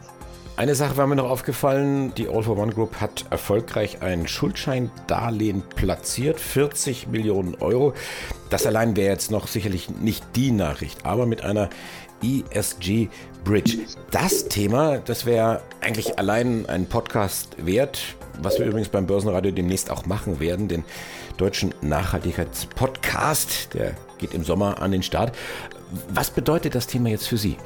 Eine 0.59 0.75
Sache 0.75 0.97
war 0.97 1.07
mir 1.07 1.15
noch 1.15 1.31
aufgefallen, 1.31 2.12
die 2.17 2.29
All 2.29 2.43
for 2.43 2.59
One 2.59 2.73
Group 2.73 3.00
hat 3.00 3.27
erfolgreich 3.31 4.03
ein 4.03 4.27
Schuldscheindarlehen 4.27 5.62
platziert, 5.62 6.41
40 6.41 7.07
Millionen 7.07 7.55
Euro. 7.61 7.95
Das 8.50 8.67
allein 8.67 8.97
wäre 8.97 9.09
jetzt 9.09 9.31
noch 9.31 9.47
sicherlich 9.47 9.88
nicht 9.88 10.25
die 10.35 10.50
Nachricht, 10.50 11.07
aber 11.07 11.27
mit 11.27 11.43
einer 11.43 11.71
ESG 12.25 13.07
Bridge. 13.45 13.79
Das 14.11 14.49
Thema, 14.49 14.99
das 14.99 15.27
wäre 15.27 15.62
eigentlich 15.81 16.19
allein 16.19 16.67
ein 16.67 16.87
Podcast 16.87 17.50
wert, 17.65 18.00
was 18.43 18.59
wir 18.59 18.67
übrigens 18.67 18.88
beim 18.88 19.07
Börsenradio 19.07 19.53
demnächst 19.53 19.93
auch 19.93 20.07
machen 20.07 20.41
werden, 20.41 20.67
den 20.67 20.83
deutschen 21.37 21.73
Nachhaltigkeitspodcast, 21.83 23.75
der 23.75 23.95
geht 24.19 24.35
im 24.35 24.43
Sommer 24.43 24.83
an 24.83 24.91
den 24.91 25.05
Start. 25.05 25.37
Was 26.09 26.33
bedeutet 26.33 26.75
das 26.75 26.88
Thema 26.88 27.11
jetzt 27.11 27.29
für 27.29 27.38
Sie? 27.38 27.57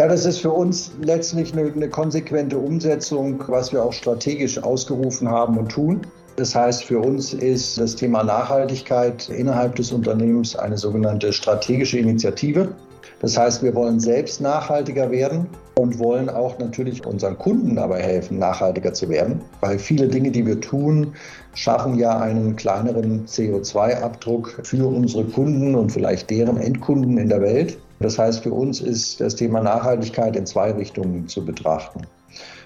Ja, 0.00 0.08
das 0.08 0.24
ist 0.24 0.38
für 0.38 0.50
uns 0.50 0.92
letztlich 1.02 1.52
eine, 1.52 1.70
eine, 1.70 1.90
konsequente 1.90 2.56
Umsetzung, 2.56 3.44
was 3.48 3.70
wir 3.70 3.84
auch 3.84 3.92
strategisch 3.92 4.56
ausgerufen 4.56 5.28
haben 5.28 5.58
und 5.58 5.70
tun. 5.70 6.00
Das 6.36 6.54
heißt, 6.54 6.84
für 6.84 7.00
uns 7.00 7.34
ist 7.34 7.78
das 7.78 7.96
Thema 7.96 8.24
Nachhaltigkeit 8.24 9.28
innerhalb 9.28 9.76
des 9.76 9.92
Unternehmens 9.92 10.56
eine 10.56 10.78
sogenannte 10.78 11.34
strategische 11.34 11.98
Initiative. 11.98 12.74
Das 13.20 13.36
heißt, 13.36 13.62
wir 13.62 13.74
wollen 13.74 14.00
selbst 14.00 14.40
nachhaltiger 14.40 15.10
werden 15.10 15.46
und 15.74 15.98
wollen 15.98 16.30
auch 16.30 16.58
natürlich 16.58 17.04
unseren 17.04 17.36
Kunden 17.36 17.76
dabei 17.76 18.00
helfen, 18.00 18.38
nachhaltiger 18.38 18.94
zu 18.94 19.06
werden, 19.10 19.42
weil 19.60 19.78
viele 19.78 20.08
Dinge, 20.08 20.30
die 20.30 20.46
wir 20.46 20.58
tun, 20.62 21.12
schaffen 21.52 21.98
ja 21.98 22.18
einen 22.18 22.56
kleineren 22.56 23.26
CO2-Abdruck 23.26 24.60
für 24.62 24.86
unsere 24.86 25.24
Kunden 25.24 25.74
und 25.74 25.92
vielleicht 25.92 26.30
deren 26.30 26.56
Endkunden 26.56 27.18
in 27.18 27.28
der 27.28 27.42
Welt. 27.42 27.76
Das 28.00 28.18
heißt, 28.18 28.42
für 28.42 28.52
uns 28.52 28.80
ist 28.80 29.20
das 29.20 29.36
Thema 29.36 29.60
Nachhaltigkeit 29.60 30.34
in 30.34 30.46
zwei 30.46 30.72
Richtungen 30.72 31.28
zu 31.28 31.44
betrachten. 31.44 32.00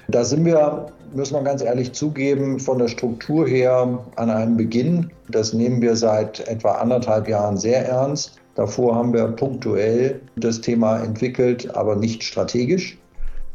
Da 0.08 0.22
sind 0.24 0.44
wir, 0.44 0.86
müssen 1.14 1.34
wir 1.34 1.42
ganz 1.42 1.62
ehrlich 1.62 1.92
zugeben, 1.92 2.60
von 2.60 2.78
der 2.78 2.88
Struktur 2.88 3.46
her 3.46 3.98
an 4.16 4.30
einem 4.30 4.56
Beginn. 4.56 5.10
Das 5.28 5.52
nehmen 5.52 5.80
wir 5.82 5.96
seit 5.96 6.46
etwa 6.46 6.72
anderthalb 6.72 7.28
Jahren 7.28 7.56
sehr 7.56 7.88
ernst. 7.88 8.38
Davor 8.54 8.94
haben 8.94 9.12
wir 9.12 9.26
punktuell 9.28 10.20
das 10.36 10.60
Thema 10.60 10.98
entwickelt, 10.98 11.74
aber 11.74 11.96
nicht 11.96 12.22
strategisch. 12.22 12.96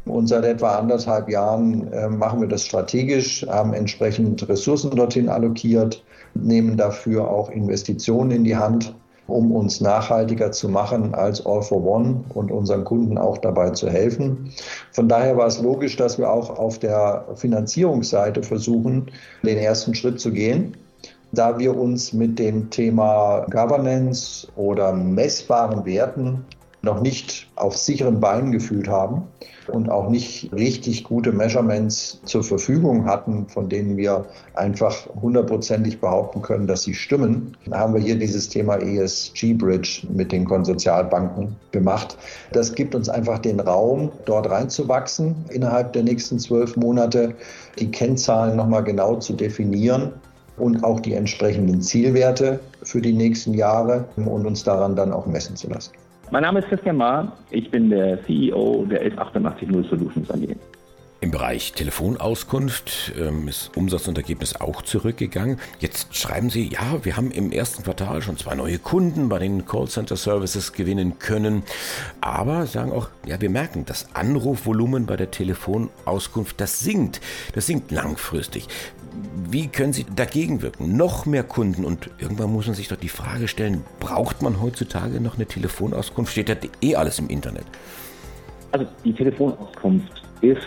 Und 0.04 0.26
seit 0.26 0.44
etwa 0.44 0.76
anderthalb 0.76 1.28
Jahren 1.28 1.90
äh, 1.92 2.08
machen 2.08 2.40
wir 2.40 2.48
das 2.48 2.64
strategisch, 2.64 3.46
haben 3.48 3.72
entsprechend 3.72 4.46
Ressourcen 4.48 4.90
dorthin 4.90 5.28
allokiert, 5.28 6.02
nehmen 6.34 6.76
dafür 6.76 7.30
auch 7.30 7.50
Investitionen 7.50 8.30
in 8.30 8.44
die 8.44 8.56
Hand, 8.56 8.94
um 9.30 9.52
uns 9.52 9.80
nachhaltiger 9.80 10.52
zu 10.52 10.68
machen 10.68 11.14
als 11.14 11.44
All 11.46 11.62
for 11.62 11.84
One 11.84 12.24
und 12.34 12.50
unseren 12.50 12.84
Kunden 12.84 13.18
auch 13.18 13.38
dabei 13.38 13.70
zu 13.70 13.88
helfen. 13.88 14.52
Von 14.92 15.08
daher 15.08 15.36
war 15.36 15.46
es 15.46 15.60
logisch, 15.60 15.96
dass 15.96 16.18
wir 16.18 16.30
auch 16.30 16.58
auf 16.58 16.78
der 16.78 17.24
Finanzierungsseite 17.36 18.42
versuchen, 18.42 19.10
den 19.42 19.58
ersten 19.58 19.94
Schritt 19.94 20.20
zu 20.20 20.32
gehen 20.32 20.76
da 21.32 21.58
wir 21.58 21.76
uns 21.76 22.12
mit 22.12 22.38
dem 22.38 22.70
Thema 22.70 23.46
Governance 23.50 24.48
oder 24.56 24.92
messbaren 24.92 25.84
Werten 25.84 26.44
noch 26.82 27.00
nicht 27.00 27.50
auf 27.56 27.76
sicheren 27.76 28.20
Beinen 28.20 28.52
gefühlt 28.52 28.88
haben 28.88 29.24
und 29.68 29.90
auch 29.90 30.08
nicht 30.08 30.52
richtig 30.52 31.04
gute 31.04 31.32
Measurements 31.32 32.20
zur 32.24 32.42
Verfügung 32.42 33.04
hatten, 33.04 33.46
von 33.48 33.68
denen 33.68 33.96
wir 33.96 34.26
einfach 34.54 34.96
hundertprozentig 35.20 36.00
behaupten 36.00 36.42
können, 36.42 36.66
dass 36.66 36.82
sie 36.82 36.94
stimmen, 36.94 37.56
haben 37.70 37.94
wir 37.94 38.00
hier 38.00 38.18
dieses 38.18 38.48
Thema 38.48 38.76
ESG 38.76 39.54
Bridge 39.54 40.06
mit 40.12 40.32
den 40.32 40.44
Konsortialbanken 40.44 41.56
gemacht. 41.72 42.16
Das 42.52 42.74
gibt 42.74 42.94
uns 42.94 43.08
einfach 43.08 43.38
den 43.38 43.60
Raum, 43.60 44.10
dort 44.24 44.50
reinzuwachsen 44.50 45.36
innerhalb 45.50 45.92
der 45.92 46.02
nächsten 46.02 46.38
zwölf 46.38 46.76
Monate, 46.76 47.34
die 47.78 47.90
Kennzahlen 47.90 48.56
nochmal 48.56 48.84
genau 48.84 49.16
zu 49.16 49.34
definieren 49.34 50.12
und 50.56 50.84
auch 50.84 51.00
die 51.00 51.14
entsprechenden 51.14 51.80
Zielwerte 51.80 52.60
für 52.82 53.00
die 53.00 53.12
nächsten 53.12 53.54
Jahre 53.54 54.04
und 54.16 54.46
uns 54.46 54.64
daran 54.64 54.96
dann 54.96 55.12
auch 55.12 55.26
messen 55.26 55.56
zu 55.56 55.68
lassen. 55.68 55.92
Mein 56.32 56.42
Name 56.42 56.60
ist 56.60 56.68
Christian 56.68 56.96
Ma, 56.96 57.32
ich 57.50 57.72
bin 57.72 57.90
der 57.90 58.22
CEO 58.24 58.86
der 58.88 59.00
11880 59.00 59.68
Solutions 59.90 60.30
AG. 60.30 60.54
Im 61.22 61.32
Bereich 61.32 61.72
Telefonauskunft 61.72 63.12
ähm, 63.18 63.48
ist 63.48 63.76
Umsatz 63.76 64.06
und 64.06 64.16
Ergebnis 64.16 64.58
auch 64.58 64.80
zurückgegangen. 64.80 65.58
Jetzt 65.80 66.16
schreiben 66.16 66.48
Sie, 66.48 66.68
ja, 66.68 67.04
wir 67.04 67.16
haben 67.16 67.32
im 67.32 67.50
ersten 67.50 67.82
Quartal 67.82 68.22
schon 68.22 68.38
zwei 68.38 68.54
neue 68.54 68.78
Kunden 68.78 69.28
bei 69.28 69.40
den 69.40 69.66
Callcenter 69.66 70.16
Services 70.16 70.72
gewinnen 70.72 71.18
können. 71.18 71.64
Aber 72.20 72.66
sagen 72.66 72.92
auch, 72.92 73.08
ja, 73.26 73.40
wir 73.40 73.50
merken, 73.50 73.84
das 73.84 74.14
Anrufvolumen 74.14 75.06
bei 75.06 75.16
der 75.16 75.30
Telefonauskunft, 75.32 76.58
das 76.60 76.78
sinkt. 76.78 77.20
Das 77.54 77.66
sinkt 77.66 77.90
langfristig. 77.90 78.68
Wie 79.50 79.66
können 79.68 79.92
Sie 79.92 80.06
dagegen 80.14 80.62
wirken? 80.62 80.96
Noch 80.96 81.26
mehr 81.26 81.42
Kunden 81.42 81.84
und 81.84 82.10
irgendwann 82.18 82.52
muss 82.52 82.66
man 82.66 82.74
sich 82.74 82.88
doch 82.88 82.96
die 82.96 83.08
Frage 83.08 83.48
stellen, 83.48 83.84
braucht 83.98 84.42
man 84.42 84.60
heutzutage 84.60 85.20
noch 85.20 85.36
eine 85.36 85.46
Telefonauskunft? 85.46 86.32
Steht 86.32 86.48
ja 86.48 86.56
eh 86.80 86.94
alles 86.94 87.18
im 87.18 87.28
Internet. 87.28 87.64
Also 88.72 88.86
die 89.04 89.12
Telefonauskunft 89.12 90.22
ist 90.40 90.60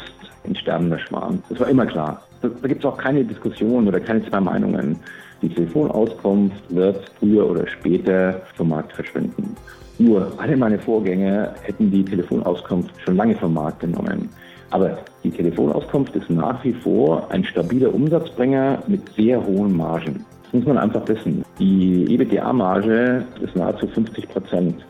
ein 0.46 0.56
sterbender 0.56 1.00
Schmarrn. 1.00 1.42
Das 1.50 1.60
war 1.60 1.70
immer 1.70 1.86
klar. 1.86 2.22
Da, 2.42 2.50
da 2.50 2.68
gibt 2.68 2.84
es 2.84 2.86
auch 2.86 2.98
keine 2.98 3.24
Diskussion 3.24 3.88
oder 3.88 4.00
keine 4.00 4.28
zwei 4.30 4.42
Meinungen. 4.42 5.00
Die 5.42 5.50
Telefonauskunft 5.50 6.64
wird 6.70 7.12
früher 7.20 7.50
oder 7.50 7.68
später 7.68 8.42
vom 8.56 8.70
Markt 8.70 8.94
verschwinden. 8.94 9.56
Nur 10.00 10.34
alle 10.38 10.58
meine 10.58 10.80
Vorgänger 10.80 11.54
hätten 11.62 11.92
die 11.92 12.04
Telefonauskunft 12.04 12.92
schon 13.02 13.16
lange 13.16 13.36
vom 13.36 13.54
Markt 13.54 13.80
genommen. 13.80 14.30
Aber 14.74 14.98
die 15.24 15.30
Telefonauskunft 15.30 16.16
ist 16.16 16.32
nach 16.32 16.64
wie 16.64 16.74
vor 16.74 17.28
ein 17.30 17.44
stabiler 17.44 17.94
Umsatzbringer 17.94 18.82
mit 18.88 19.08
sehr 19.14 19.46
hohen 19.46 19.78
Margen. 19.78 20.26
Das 20.46 20.54
muss 20.54 20.66
man 20.66 20.80
einfach 20.80 21.08
wissen. 21.08 21.46
Die 21.60 22.06
EBITDA-Marge 22.10 23.24
ist 23.44 23.56
nahezu 23.56 23.86
50 23.86 24.28
Prozent. 24.30 24.84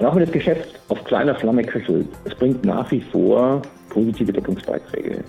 Und 0.00 0.06
auch 0.06 0.16
wenn 0.16 0.24
das 0.24 0.32
Geschäft 0.32 0.80
auf 0.88 1.04
kleiner 1.04 1.36
Flamme 1.36 1.62
köchelt, 1.62 2.08
es 2.24 2.34
bringt 2.34 2.64
nach 2.64 2.90
wie 2.90 3.00
vor 3.00 3.62
positive 3.90 4.32
Deckungsbeiträge. 4.32 5.22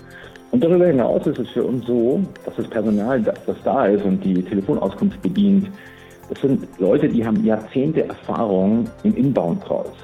Und 0.50 0.64
darüber 0.64 0.86
hinaus 0.86 1.24
ist 1.28 1.38
es 1.38 1.50
für 1.50 1.62
uns 1.62 1.86
so, 1.86 2.20
dass 2.44 2.56
das 2.56 2.66
Personal, 2.66 3.22
das, 3.22 3.38
das 3.46 3.56
da 3.62 3.86
ist 3.86 4.04
und 4.04 4.24
die 4.24 4.42
Telefonauskunft 4.42 5.22
bedient, 5.22 5.70
das 6.28 6.40
sind 6.40 6.66
Leute, 6.80 7.08
die 7.08 7.24
haben 7.24 7.44
Jahrzehnte 7.44 8.08
Erfahrung 8.08 8.84
in 9.04 9.14
Inbound-Calls. 9.14 9.94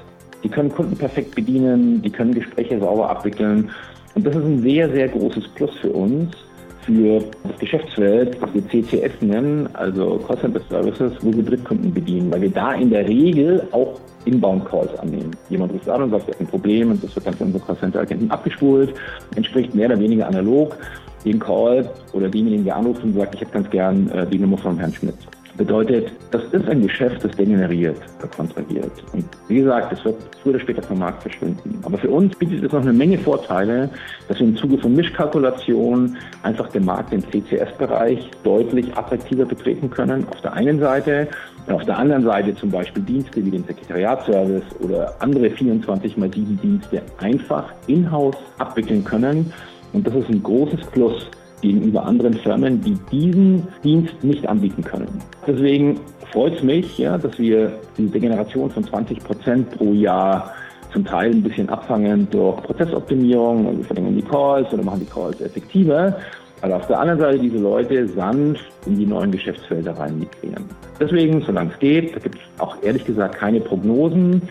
Die 0.43 0.49
können 0.49 0.69
Kunden 0.69 0.95
perfekt 0.95 1.35
bedienen, 1.35 2.01
die 2.01 2.09
können 2.09 2.33
Gespräche 2.33 2.79
sauber 2.79 3.09
abwickeln. 3.09 3.69
Und 4.15 4.25
das 4.25 4.35
ist 4.35 4.43
ein 4.43 4.61
sehr, 4.61 4.89
sehr 4.91 5.07
großes 5.07 5.47
Plus 5.49 5.71
für 5.79 5.91
uns, 5.91 6.35
für 6.81 7.23
das 7.43 7.59
Geschäftsfeld, 7.59 8.41
was 8.41 8.53
wir 8.53 8.67
CCS 8.67 9.21
nennen, 9.21 9.69
also 9.73 10.17
Call 10.25 10.39
Center 10.39 10.61
Services, 10.69 11.13
wo 11.21 11.33
wir 11.33 11.43
Drittkunden 11.43 11.93
bedienen, 11.93 12.31
weil 12.31 12.41
wir 12.41 12.49
da 12.49 12.73
in 12.73 12.89
der 12.89 13.07
Regel 13.07 13.67
auch 13.71 13.99
Inbound-Calls 14.25 14.97
annehmen. 14.99 15.31
Jemand 15.49 15.73
ruft 15.73 15.89
an 15.89 16.03
und 16.03 16.11
sagt, 16.11 16.29
er 16.29 16.33
hat 16.33 16.41
ein 16.41 16.47
Problem 16.47 16.91
und 16.91 17.03
das 17.03 17.15
wird 17.15 17.27
dann 17.27 17.33
von 17.35 17.47
unserem 17.47 17.65
Call-Center-Agenten 17.65 18.31
abgespult, 18.31 18.93
entspricht 19.35 19.75
mehr 19.75 19.87
oder 19.87 19.99
weniger 19.99 20.27
analog 20.27 20.77
den 21.25 21.39
Call 21.39 21.89
oder 22.13 22.29
demjenigen, 22.29 22.65
der 22.65 22.77
anruft 22.77 23.03
und 23.03 23.13
sagt, 23.13 23.35
ich 23.35 23.41
hätte 23.41 23.51
ganz 23.51 23.69
gern 23.69 24.09
äh, 24.09 24.25
die 24.27 24.39
Nummer 24.39 24.57
von 24.57 24.77
Herrn 24.77 24.93
Schmidt. 24.93 25.15
Bedeutet, 25.59 26.13
das 26.31 26.41
ist 26.53 26.69
ein 26.69 26.81
Geschäft, 26.83 27.21
das 27.21 27.35
degeneriert, 27.35 27.97
kontrahiert. 28.33 28.93
Und 29.11 29.25
wie 29.49 29.55
gesagt, 29.55 29.91
es 29.91 30.05
wird 30.05 30.15
früher 30.41 30.53
oder 30.53 30.61
später 30.61 30.81
vom 30.81 30.99
Markt 30.99 31.21
verschwinden. 31.21 31.81
Aber 31.83 31.97
für 31.97 32.09
uns 32.09 32.33
bietet 32.37 32.63
es 32.63 32.71
noch 32.71 32.79
eine 32.79 32.93
Menge 32.93 33.17
Vorteile, 33.17 33.89
dass 34.29 34.39
wir 34.39 34.47
im 34.47 34.55
Zuge 34.55 34.77
von 34.77 34.95
Mischkalkulation 34.95 36.15
einfach 36.43 36.69
den 36.69 36.85
Markt 36.85 37.11
im 37.11 37.21
CCS-Bereich 37.29 38.31
deutlich 38.45 38.95
attraktiver 38.95 39.43
betreten 39.43 39.89
können. 39.89 40.25
Auf 40.29 40.39
der 40.39 40.53
einen 40.53 40.79
Seite 40.79 41.27
und 41.67 41.73
auf 41.73 41.83
der 41.83 41.97
anderen 41.97 42.23
Seite 42.23 42.55
zum 42.55 42.71
Beispiel 42.71 43.03
Dienste 43.03 43.43
wie 43.43 43.51
den 43.51 43.65
Sekretariatsservice 43.65 44.63
oder 44.79 45.13
andere 45.19 45.49
24 45.49 46.17
x 46.17 46.35
7 46.35 46.59
Dienste 46.61 47.01
einfach 47.17 47.73
in-house 47.87 48.37
abwickeln 48.59 49.03
können. 49.03 49.51
Und 49.91 50.07
das 50.07 50.15
ist 50.15 50.29
ein 50.29 50.41
großes 50.41 50.85
Plus 50.93 51.29
gegenüber 51.61 52.05
anderen 52.05 52.33
Firmen, 52.33 52.81
die 52.81 52.97
diesen 53.11 53.67
Dienst 53.83 54.23
nicht 54.23 54.47
anbieten 54.47 54.83
können. 54.83 55.07
Deswegen 55.45 55.99
freut 56.31 56.55
es 56.55 56.63
mich, 56.63 56.97
ja, 56.97 57.17
dass 57.17 57.37
wir 57.37 57.71
diese 57.97 58.11
Degeneration 58.11 58.69
von 58.69 58.83
20 58.83 59.23
Prozent 59.23 59.71
pro 59.71 59.93
Jahr 59.93 60.53
zum 60.93 61.05
Teil 61.05 61.31
ein 61.31 61.43
bisschen 61.43 61.69
abfangen 61.69 62.27
durch 62.31 62.61
Prozessoptimierung, 62.63 63.67
also 63.67 63.77
wir 63.77 63.85
verlängern 63.85 64.15
die 64.15 64.23
Calls 64.23 64.71
oder 64.73 64.83
machen 64.83 65.01
die 65.01 65.05
Calls 65.05 65.39
effektiver. 65.41 66.17
Aber 66.61 66.75
auf 66.75 66.87
der 66.87 66.99
anderen 66.99 67.19
Seite 67.19 67.39
diese 67.39 67.57
Leute 67.57 68.07
sanft 68.09 68.65
in 68.85 68.97
die 68.97 69.05
neuen 69.05 69.31
Geschäftsfelder 69.31 69.97
rein 69.97 70.19
migrieren. 70.19 70.65
Deswegen, 70.99 71.41
solange 71.41 71.71
es 71.71 71.79
geht, 71.79 72.15
da 72.15 72.19
gibt 72.19 72.35
es 72.35 72.61
auch 72.61 72.75
ehrlich 72.83 73.05
gesagt 73.05 73.35
keine 73.35 73.61
Prognosen. 73.61 74.41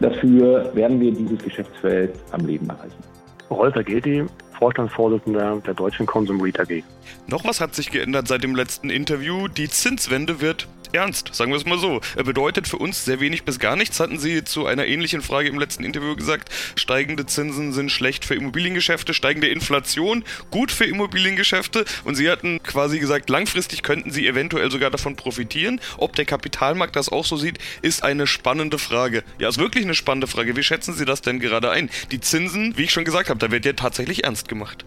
Dafür 0.00 0.70
werden 0.74 1.00
wir 1.00 1.12
dieses 1.12 1.38
Geschäftsfeld 1.42 2.12
am 2.30 2.46
Leben 2.46 2.68
erreichen. 2.68 3.02
Rolf 3.50 3.76
Ageti, 3.76 4.24
Vorstandsvorsitzender 4.58 5.62
der 5.66 5.74
Deutschen 5.74 6.06
Consum 6.06 6.40
Read 6.40 6.58
AG. 6.60 6.82
Noch 7.26 7.44
was 7.44 7.60
hat 7.60 7.74
sich 7.74 7.90
geändert 7.90 8.28
seit 8.28 8.42
dem 8.42 8.54
letzten 8.54 8.90
Interview. 8.90 9.48
Die 9.48 9.68
Zinswende 9.68 10.40
wird 10.40 10.68
ernst, 10.92 11.34
sagen 11.34 11.52
wir 11.52 11.56
es 11.56 11.66
mal 11.66 11.78
so. 11.78 12.00
Er 12.16 12.24
bedeutet 12.24 12.66
für 12.66 12.78
uns 12.78 13.04
sehr 13.04 13.20
wenig 13.20 13.44
bis 13.44 13.58
gar 13.58 13.76
nichts, 13.76 14.00
hatten 14.00 14.18
Sie 14.18 14.44
zu 14.44 14.66
einer 14.66 14.86
ähnlichen 14.86 15.20
Frage 15.20 15.48
im 15.48 15.58
letzten 15.58 15.84
Interview 15.84 16.16
gesagt. 16.16 16.50
Steigende 16.74 17.26
Zinsen 17.26 17.72
sind 17.72 17.90
schlecht 17.90 18.24
für 18.24 18.34
Immobiliengeschäfte, 18.34 19.14
steigende 19.14 19.48
Inflation 19.48 20.24
gut 20.50 20.72
für 20.72 20.84
Immobiliengeschäfte 20.84 21.84
und 22.04 22.14
Sie 22.14 22.30
hatten 22.30 22.62
quasi 22.62 22.98
gesagt, 22.98 23.30
langfristig 23.30 23.82
könnten 23.82 24.10
Sie 24.10 24.26
eventuell 24.26 24.70
sogar 24.70 24.90
davon 24.90 25.16
profitieren. 25.16 25.80
Ob 25.98 26.16
der 26.16 26.24
Kapitalmarkt 26.24 26.96
das 26.96 27.08
auch 27.08 27.24
so 27.24 27.36
sieht, 27.36 27.58
ist 27.82 28.02
eine 28.02 28.26
spannende 28.26 28.78
Frage. 28.78 29.22
Ja, 29.38 29.48
ist 29.48 29.58
wirklich 29.58 29.84
eine 29.84 29.94
spannende 29.94 30.26
Frage. 30.26 30.56
Wie 30.56 30.62
schätzen 30.62 30.94
Sie 30.94 31.04
das 31.04 31.20
denn 31.20 31.40
gerade 31.40 31.70
ein? 31.70 31.90
Die 32.10 32.20
Zinsen, 32.20 32.76
wie 32.76 32.84
ich 32.84 32.92
schon 32.92 33.04
gesagt 33.04 33.28
habe, 33.28 33.38
da 33.38 33.50
wird 33.50 33.64
ja 33.64 33.72
tatsächlich 33.74 34.24
ernst 34.24 34.45
gemacht. 34.48 34.84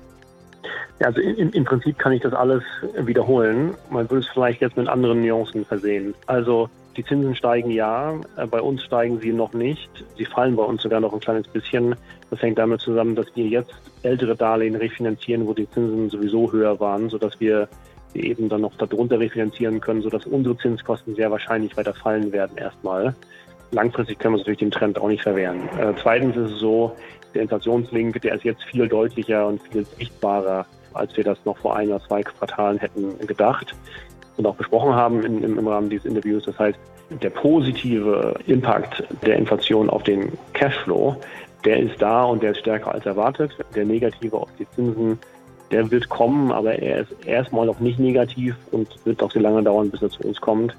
Ja, 0.99 1.07
also 1.07 1.21
im, 1.21 1.51
im 1.51 1.63
Prinzip 1.63 1.97
kann 1.97 2.11
ich 2.11 2.21
das 2.21 2.33
alles 2.33 2.63
wiederholen. 2.97 3.75
Man 3.89 4.09
würde 4.09 4.25
es 4.25 4.27
vielleicht 4.33 4.61
jetzt 4.61 4.75
mit 4.75 4.87
anderen 4.87 5.21
Nuancen 5.21 5.65
versehen. 5.65 6.13
Also 6.25 6.69
die 6.97 7.05
Zinsen 7.05 7.35
steigen 7.35 7.71
ja, 7.71 8.19
äh, 8.35 8.45
bei 8.45 8.61
uns 8.61 8.83
steigen 8.83 9.19
sie 9.21 9.31
noch 9.31 9.53
nicht. 9.53 9.89
Sie 10.17 10.25
fallen 10.25 10.57
bei 10.57 10.63
uns 10.63 10.81
sogar 10.81 10.99
noch 10.99 11.13
ein 11.13 11.21
kleines 11.21 11.47
bisschen. 11.47 11.95
Das 12.29 12.41
hängt 12.41 12.57
damit 12.57 12.81
zusammen, 12.81 13.15
dass 13.15 13.27
wir 13.35 13.45
jetzt 13.45 13.73
ältere 14.03 14.35
Darlehen 14.35 14.75
refinanzieren, 14.75 15.47
wo 15.47 15.53
die 15.53 15.69
Zinsen 15.69 16.09
sowieso 16.09 16.51
höher 16.51 16.79
waren, 16.79 17.09
sodass 17.09 17.39
wir 17.39 17.69
die 18.13 18.27
eben 18.27 18.49
dann 18.49 18.61
noch 18.61 18.75
darunter 18.75 19.19
refinanzieren 19.19 19.79
können, 19.79 20.01
sodass 20.01 20.25
unsere 20.25 20.57
Zinskosten 20.57 21.15
sehr 21.15 21.31
wahrscheinlich 21.31 21.77
weiter 21.77 21.93
fallen 21.93 22.31
werden 22.31 22.57
erstmal. 22.57 23.15
Langfristig 23.71 24.17
können 24.17 24.33
wir 24.33 24.39
uns 24.39 24.41
natürlich 24.41 24.59
dem 24.59 24.71
Trend 24.71 24.99
auch 24.99 25.07
nicht 25.07 25.21
verwehren. 25.21 25.69
Äh, 25.77 25.93
zweitens 26.01 26.35
ist 26.35 26.53
es 26.53 26.59
so, 26.59 26.91
der 27.33 27.43
Inflationslink, 27.43 28.21
der 28.21 28.35
ist 28.35 28.43
jetzt 28.43 28.63
viel 28.63 28.87
deutlicher 28.87 29.47
und 29.47 29.61
viel 29.63 29.85
sichtbarer, 29.97 30.65
als 30.93 31.15
wir 31.15 31.23
das 31.23 31.37
noch 31.45 31.57
vor 31.57 31.75
ein 31.75 31.89
oder 31.89 32.01
zwei 32.01 32.23
Quartalen 32.23 32.77
hätten 32.77 33.17
gedacht 33.25 33.75
und 34.37 34.45
auch 34.45 34.55
besprochen 34.55 34.93
haben 34.93 35.23
in, 35.23 35.43
im, 35.43 35.59
im 35.59 35.67
Rahmen 35.67 35.89
dieses 35.89 36.05
Interviews. 36.05 36.45
Das 36.45 36.57
heißt, 36.57 36.79
der 37.21 37.29
positive 37.29 38.35
Impact 38.47 39.03
der 39.25 39.37
Inflation 39.37 39.89
auf 39.89 40.03
den 40.03 40.31
Cashflow, 40.53 41.15
der 41.65 41.79
ist 41.79 42.01
da 42.01 42.23
und 42.23 42.41
der 42.41 42.51
ist 42.51 42.59
stärker 42.59 42.93
als 42.93 43.05
erwartet. 43.05 43.51
Der 43.75 43.85
negative 43.85 44.37
auf 44.37 44.49
die 44.57 44.67
Zinsen, 44.75 45.19
der 45.71 45.89
wird 45.91 46.09
kommen, 46.09 46.51
aber 46.51 46.73
er 46.79 47.01
ist 47.01 47.25
erstmal 47.25 47.65
noch 47.65 47.79
nicht 47.79 47.99
negativ 47.99 48.55
und 48.71 48.87
wird 49.05 49.21
auch 49.21 49.31
sehr 49.31 49.41
lange 49.41 49.63
dauern, 49.63 49.89
bis 49.89 50.01
er 50.01 50.09
zu 50.09 50.23
uns 50.23 50.39
kommt. 50.39 50.75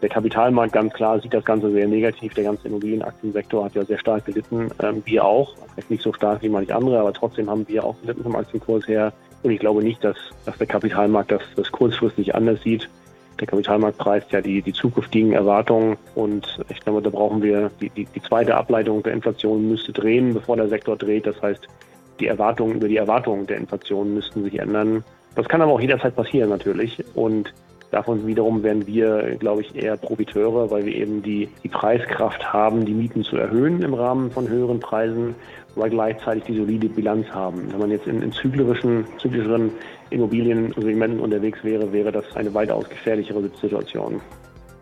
Der 0.00 0.08
Kapitalmarkt 0.08 0.72
ganz 0.72 0.92
klar 0.92 1.20
sieht 1.20 1.34
das 1.34 1.44
Ganze 1.44 1.72
sehr 1.72 1.88
negativ. 1.88 2.32
Der 2.34 2.44
ganze 2.44 2.68
Immobilienaktiensektor 2.68 3.64
hat 3.64 3.74
ja 3.74 3.84
sehr 3.84 3.98
stark 3.98 4.26
gelitten. 4.26 4.70
Ähm, 4.80 5.02
wir 5.04 5.24
auch. 5.24 5.56
Vielleicht 5.74 5.90
nicht 5.90 6.02
so 6.02 6.12
stark 6.12 6.42
wie 6.42 6.48
manche 6.48 6.74
andere, 6.74 7.00
aber 7.00 7.12
trotzdem 7.12 7.50
haben 7.50 7.66
wir 7.66 7.84
auch 7.84 8.00
gelitten 8.00 8.22
vom 8.22 8.36
Aktienkurs 8.36 8.86
her. 8.86 9.12
Und 9.42 9.50
ich 9.50 9.58
glaube 9.58 9.82
nicht, 9.82 10.02
dass, 10.04 10.16
dass 10.44 10.56
der 10.58 10.66
Kapitalmarkt 10.66 11.32
das, 11.32 11.42
das 11.56 11.72
kurzfristig 11.72 12.34
anders 12.34 12.62
sieht. 12.62 12.88
Der 13.40 13.46
Kapitalmarkt 13.46 13.98
preist 13.98 14.32
ja 14.32 14.40
die, 14.40 14.62
die 14.62 14.72
zukünftigen 14.72 15.32
Erwartungen 15.32 15.96
und 16.16 16.58
ich 16.68 16.80
glaube, 16.80 17.00
da 17.02 17.10
brauchen 17.10 17.40
wir 17.40 17.70
die, 17.80 17.88
die, 17.90 18.04
die 18.04 18.22
zweite 18.22 18.56
Ableitung 18.56 19.04
der 19.04 19.12
Inflation 19.12 19.68
müsste 19.68 19.92
drehen, 19.92 20.34
bevor 20.34 20.56
der 20.56 20.68
Sektor 20.68 20.96
dreht. 20.96 21.24
Das 21.26 21.40
heißt, 21.40 21.68
die 22.18 22.26
Erwartungen 22.26 22.74
über 22.76 22.88
die 22.88 22.96
Erwartungen 22.96 23.46
der 23.46 23.58
Inflation 23.58 24.14
müssten 24.14 24.42
sich 24.42 24.58
ändern. 24.58 25.04
Das 25.36 25.48
kann 25.48 25.62
aber 25.62 25.72
auch 25.72 25.80
jederzeit 25.80 26.16
passieren 26.16 26.50
natürlich 26.50 27.04
und 27.14 27.54
Davon 27.90 28.26
wiederum 28.26 28.62
werden 28.62 28.86
wir, 28.86 29.36
glaube 29.38 29.62
ich, 29.62 29.74
eher 29.74 29.96
Profiteure, 29.96 30.70
weil 30.70 30.84
wir 30.84 30.94
eben 30.94 31.22
die, 31.22 31.48
die 31.64 31.68
Preiskraft 31.68 32.52
haben, 32.52 32.84
die 32.84 32.92
Mieten 32.92 33.24
zu 33.24 33.36
erhöhen 33.36 33.82
im 33.82 33.94
Rahmen 33.94 34.30
von 34.30 34.46
höheren 34.46 34.78
Preisen, 34.78 35.34
weil 35.74 35.88
gleichzeitig 35.88 36.44
die 36.44 36.56
solide 36.56 36.88
Bilanz 36.88 37.26
haben. 37.28 37.72
Wenn 37.72 37.78
man 37.78 37.90
jetzt 37.90 38.06
in, 38.06 38.20
in 38.22 38.32
zyklischen, 38.32 39.06
zyklischen 39.18 39.70
Immobiliensegmenten 40.10 41.20
unterwegs 41.20 41.64
wäre, 41.64 41.90
wäre 41.90 42.12
das 42.12 42.24
eine 42.36 42.52
weitaus 42.52 42.86
gefährlichere 42.88 43.48
Situation. 43.60 44.20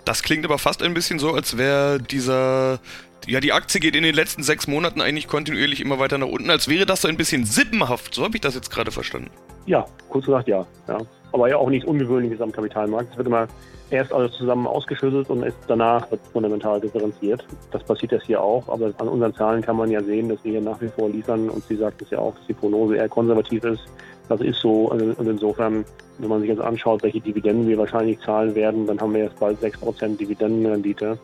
Das 0.05 0.23
klingt 0.23 0.45
aber 0.45 0.59
fast 0.59 0.83
ein 0.83 0.95
bisschen 0.95 1.19
so, 1.19 1.33
als 1.33 1.59
wäre 1.59 2.01
dieser 2.01 2.81
ja, 3.27 3.41
die 3.41 3.53
Aktie 3.53 3.81
geht 3.81 3.97
in 3.97 4.05
den 4.05 4.15
letzten 4.15 4.45
sechs 4.45 4.69
Monaten 4.69 5.01
eigentlich 5.01 5.27
kontinuierlich 5.27 5.81
immer 5.81 5.99
weiter 5.99 6.17
nach 6.17 6.29
unten, 6.29 6.49
als 6.49 6.69
wäre 6.69 6.87
das 6.87 7.03
so 7.03 7.09
ein 7.09 7.17
bisschen 7.17 7.45
sippenhaft. 7.45 8.15
So 8.15 8.23
habe 8.23 8.37
ich 8.37 8.41
das 8.41 8.55
jetzt 8.55 8.71
gerade 8.71 8.93
verstanden. 8.93 9.31
Ja, 9.67 9.85
kurz 10.09 10.27
gesagt 10.27 10.47
ja. 10.47 10.65
ja 10.87 10.99
aber 11.33 11.49
ja 11.49 11.57
auch 11.57 11.69
nichts 11.69 11.87
Ungewöhnliches 11.87 12.41
am 12.41 12.53
Kapitalmarkt. 12.53 13.11
Es 13.13 13.17
wird 13.17 13.27
immer 13.27 13.47
erst 13.91 14.13
alles 14.13 14.33
zusammen 14.33 14.67
ausgeschüttet 14.67 15.31
und 15.31 15.45
danach 15.69 16.11
wird 16.11 16.21
fundamental 16.33 16.81
differenziert. 16.81 17.45
Das 17.71 17.83
passiert 17.85 18.13
jetzt 18.13 18.27
hier 18.27 18.41
auch, 18.41 18.69
aber 18.69 18.93
an 18.99 19.09
unseren 19.09 19.35
Zahlen 19.35 19.63
kann 19.63 19.77
man 19.77 19.91
ja 19.91 20.03
sehen, 20.03 20.29
dass 20.29 20.43
wir 20.45 20.53
hier 20.53 20.61
nach 20.61 20.81
wie 20.81 20.89
vor 20.89 21.09
liefern 21.09 21.49
und 21.49 21.65
Sie 21.65 21.77
sagt 21.77 22.03
es 22.03 22.11
ja 22.11 22.19
auch, 22.19 22.35
dass 22.35 22.47
die 22.47 22.55
Prognose 22.55 22.97
eher 22.97 23.09
konservativ 23.09 23.65
ist. 23.65 23.83
Das 24.29 24.41
ist 24.41 24.59
so 24.59 24.91
und 24.91 25.29
insofern, 25.29 25.85
wenn 26.19 26.29
man 26.29 26.41
sich 26.41 26.51
jetzt 26.51 26.61
anschaut, 26.61 27.03
welche 27.03 27.21
Dividenden 27.21 27.69
wir 27.69 27.79
wahrscheinlich 27.79 28.19
zahlen 28.21 28.55
werden, 28.55 28.87
dann 28.87 29.01
haben 29.01 29.15
wir 29.15 29.25
jetzt 29.25 29.39
bald 29.39 29.59
6% 29.61 30.17
Dividendenrendite. 30.17 31.19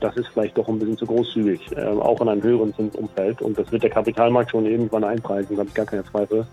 Das 0.00 0.16
ist 0.16 0.26
vielleicht 0.28 0.58
doch 0.58 0.68
ein 0.68 0.78
bisschen 0.78 0.98
zu 0.98 1.06
großzügig, 1.06 1.70
äh, 1.76 1.84
auch 1.84 2.20
in 2.20 2.28
einem 2.28 2.42
höheren 2.42 2.74
Zinsumfeld. 2.74 3.40
Und 3.40 3.56
das 3.56 3.70
wird 3.70 3.84
der 3.84 3.90
Kapitalmarkt 3.90 4.50
schon 4.50 4.66
irgendwann 4.66 5.04
einpreisen, 5.04 5.56
da 5.56 5.60
habe 5.60 5.68
ich 5.68 5.74
gar 5.74 5.86
keine 5.86 6.04
Zweifel. 6.04 6.46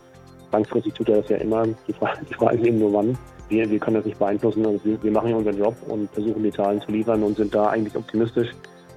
Langfristig 0.51 0.93
tut 0.93 1.09
er 1.09 1.21
das 1.21 1.29
ja 1.29 1.37
immer. 1.37 1.65
Die 1.87 1.93
Frage, 1.93 2.19
die 2.29 2.33
Frage 2.33 2.57
ist 2.57 2.65
eben 2.65 2.79
nur 2.79 2.93
wann. 2.93 3.17
Wir, 3.49 3.69
wir 3.69 3.79
können 3.79 3.97
das 3.97 4.05
nicht 4.05 4.19
beeinflussen. 4.19 4.65
Also 4.65 4.79
wir, 4.83 5.01
wir 5.01 5.11
machen 5.11 5.27
hier 5.27 5.37
unseren 5.37 5.57
Job 5.57 5.75
und 5.87 6.09
versuchen 6.11 6.43
die 6.43 6.51
Zahlen 6.51 6.81
zu 6.81 6.91
liefern 6.91 7.23
und 7.23 7.37
sind 7.37 7.53
da 7.53 7.67
eigentlich 7.67 7.95
optimistisch. 7.95 8.49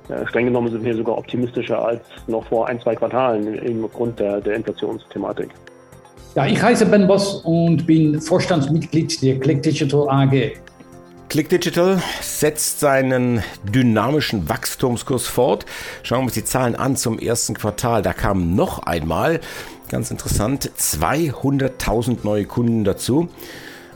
Äh, 0.08 0.26
streng 0.26 0.46
genommen 0.46 0.70
sind 0.70 0.84
wir 0.84 0.94
sogar 0.94 1.16
optimistischer 1.16 1.82
als 1.82 2.00
noch 2.26 2.44
vor 2.46 2.68
ein, 2.68 2.80
zwei 2.80 2.94
Quartalen, 2.94 3.54
eben 3.64 3.84
aufgrund 3.84 4.18
der, 4.18 4.40
der 4.40 4.54
Inflationsthematik. 4.54 5.50
Ja, 6.34 6.46
ich 6.46 6.60
heiße 6.60 6.86
Ben 6.86 7.06
Boss 7.06 7.42
und 7.44 7.86
bin 7.86 8.20
Vorstandsmitglied 8.20 9.22
der 9.22 9.38
Click 9.38 9.62
Digital 9.62 10.08
AG. 10.08 10.52
Click 11.28 11.48
Digital 11.48 12.02
setzt 12.20 12.80
seinen 12.80 13.42
dynamischen 13.64 14.48
Wachstumskurs 14.48 15.26
fort. 15.26 15.64
Schauen 16.02 16.20
wir 16.20 16.24
uns 16.24 16.34
die 16.34 16.44
Zahlen 16.44 16.76
an 16.76 16.96
zum 16.96 17.18
ersten 17.18 17.54
Quartal. 17.54 18.02
Da 18.02 18.12
kam 18.12 18.54
noch 18.54 18.80
einmal 18.80 19.40
Ganz 19.88 20.10
interessant, 20.10 20.70
200.000 20.78 22.18
neue 22.24 22.44
Kunden 22.46 22.84
dazu. 22.84 23.28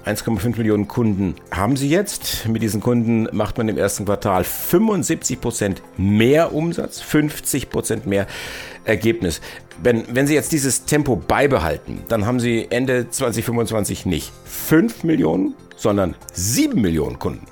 1,5 0.05 0.57
Millionen 0.57 0.88
Kunden 0.88 1.35
haben 1.51 1.77
sie 1.77 1.88
jetzt. 1.88 2.46
Mit 2.48 2.62
diesen 2.62 2.81
Kunden 2.81 3.29
macht 3.33 3.59
man 3.59 3.68
im 3.68 3.77
ersten 3.77 4.05
Quartal 4.07 4.44
75 4.44 5.40
Prozent 5.40 5.83
mehr 5.96 6.55
Umsatz, 6.55 7.01
50 7.01 7.68
Prozent 7.68 8.07
mehr 8.07 8.27
Ergebnis. 8.85 9.40
Wenn, 9.83 10.05
wenn 10.14 10.27
Sie 10.27 10.35
jetzt 10.35 10.51
dieses 10.53 10.87
Tempo 10.87 11.14
beibehalten, 11.14 12.01
dann 12.09 12.27
haben 12.27 12.40
Sie 12.40 12.66
Ende 12.70 13.11
2025 13.11 14.07
nicht 14.07 14.33
5 14.44 15.05
Millionen, 15.05 15.55
sondern 15.77 16.14
7 16.33 16.81
Millionen 16.81 17.18
Kunden. 17.18 17.46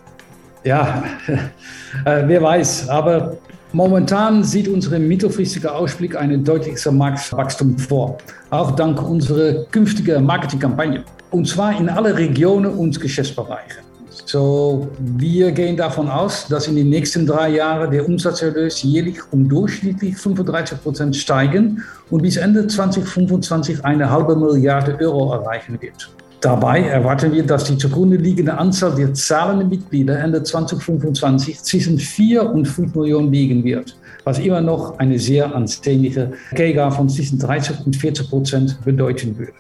Ja, 0.67 1.05
äh, 2.05 2.23
wer 2.27 2.43
weiß. 2.43 2.89
Aber 2.89 3.39
Momentan 3.73 4.43
sieht 4.43 4.69
unser 4.69 4.99
mittelfristiger 4.99 5.75
Ausblick 5.75 6.17
einen 6.17 6.43
deutlichen 6.43 6.97
Marktwachstum 6.97 7.77
vor, 7.77 8.17
auch 8.49 8.71
dank 8.71 9.03
unserer 9.03 9.65
künftigen 9.67 10.25
Marketingkampagne. 10.25 11.05
Und 11.31 11.47
zwar 11.47 11.79
in 11.79 11.91
alle 11.91 12.17
Regionen 12.17 12.73
und 12.73 12.99
Geschäftsbereiche. 12.99 13.81
So, 14.25 14.89
wir 14.99 15.53
gehen 15.53 15.77
davon 15.77 16.09
aus, 16.09 16.49
dass 16.49 16.69
in 16.69 16.77
den 16.77 16.89
nächsten 16.89 17.27
drei 17.27 17.51
Jahren 17.51 17.91
der 17.91 18.09
Umsatzerlös 18.09 18.83
jährlich 18.83 19.19
um 19.31 19.47
durchschnittlich 19.47 20.17
35 20.17 20.83
Prozent 20.83 21.15
steigen 21.15 21.83
und 22.09 22.23
bis 22.23 22.37
Ende 22.37 22.67
2025 22.67 23.85
eine 23.85 24.09
halbe 24.09 24.37
Milliarde 24.37 24.97
Euro 25.01 25.35
erreichen 25.35 25.77
wird. 25.83 26.09
Dabei 26.41 26.83
erwarten 26.83 27.33
wir, 27.33 27.45
dass 27.45 27.65
die 27.65 27.79
zugrunde 27.79 28.17
liegende 28.17 28.57
Anzahl 28.59 28.95
der 28.95 29.15
zahlenden 29.15 29.71
Mitglieder 29.71 30.19
Ende 30.19 30.43
2025 30.43 31.63
zwischen 31.63 31.99
4 31.99 32.51
und 32.51 32.67
5 32.67 32.95
Millionen 32.95 33.33
liegen 33.33 33.65
wird, 33.65 33.97
was 34.25 34.39
immer 34.39 34.61
noch 34.61 34.99
eine 34.99 35.19
sehr 35.19 35.55
ansehnliche 35.55 36.33
KGA 36.55 36.91
von 36.91 37.09
zwischen 37.09 37.39
30 37.39 37.87
und 37.87 37.97
40 37.97 38.29
Prozent 38.29 38.79
bedeuten 38.85 39.39
würde. 39.39 39.53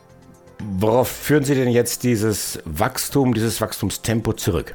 Worauf 0.79 1.09
führen 1.09 1.45
Sie 1.45 1.55
denn 1.55 1.69
jetzt 1.69 2.03
dieses 2.03 2.59
Wachstum, 2.65 3.33
dieses 3.33 3.61
Wachstumstempo 3.61 4.35
zurück? 4.35 4.75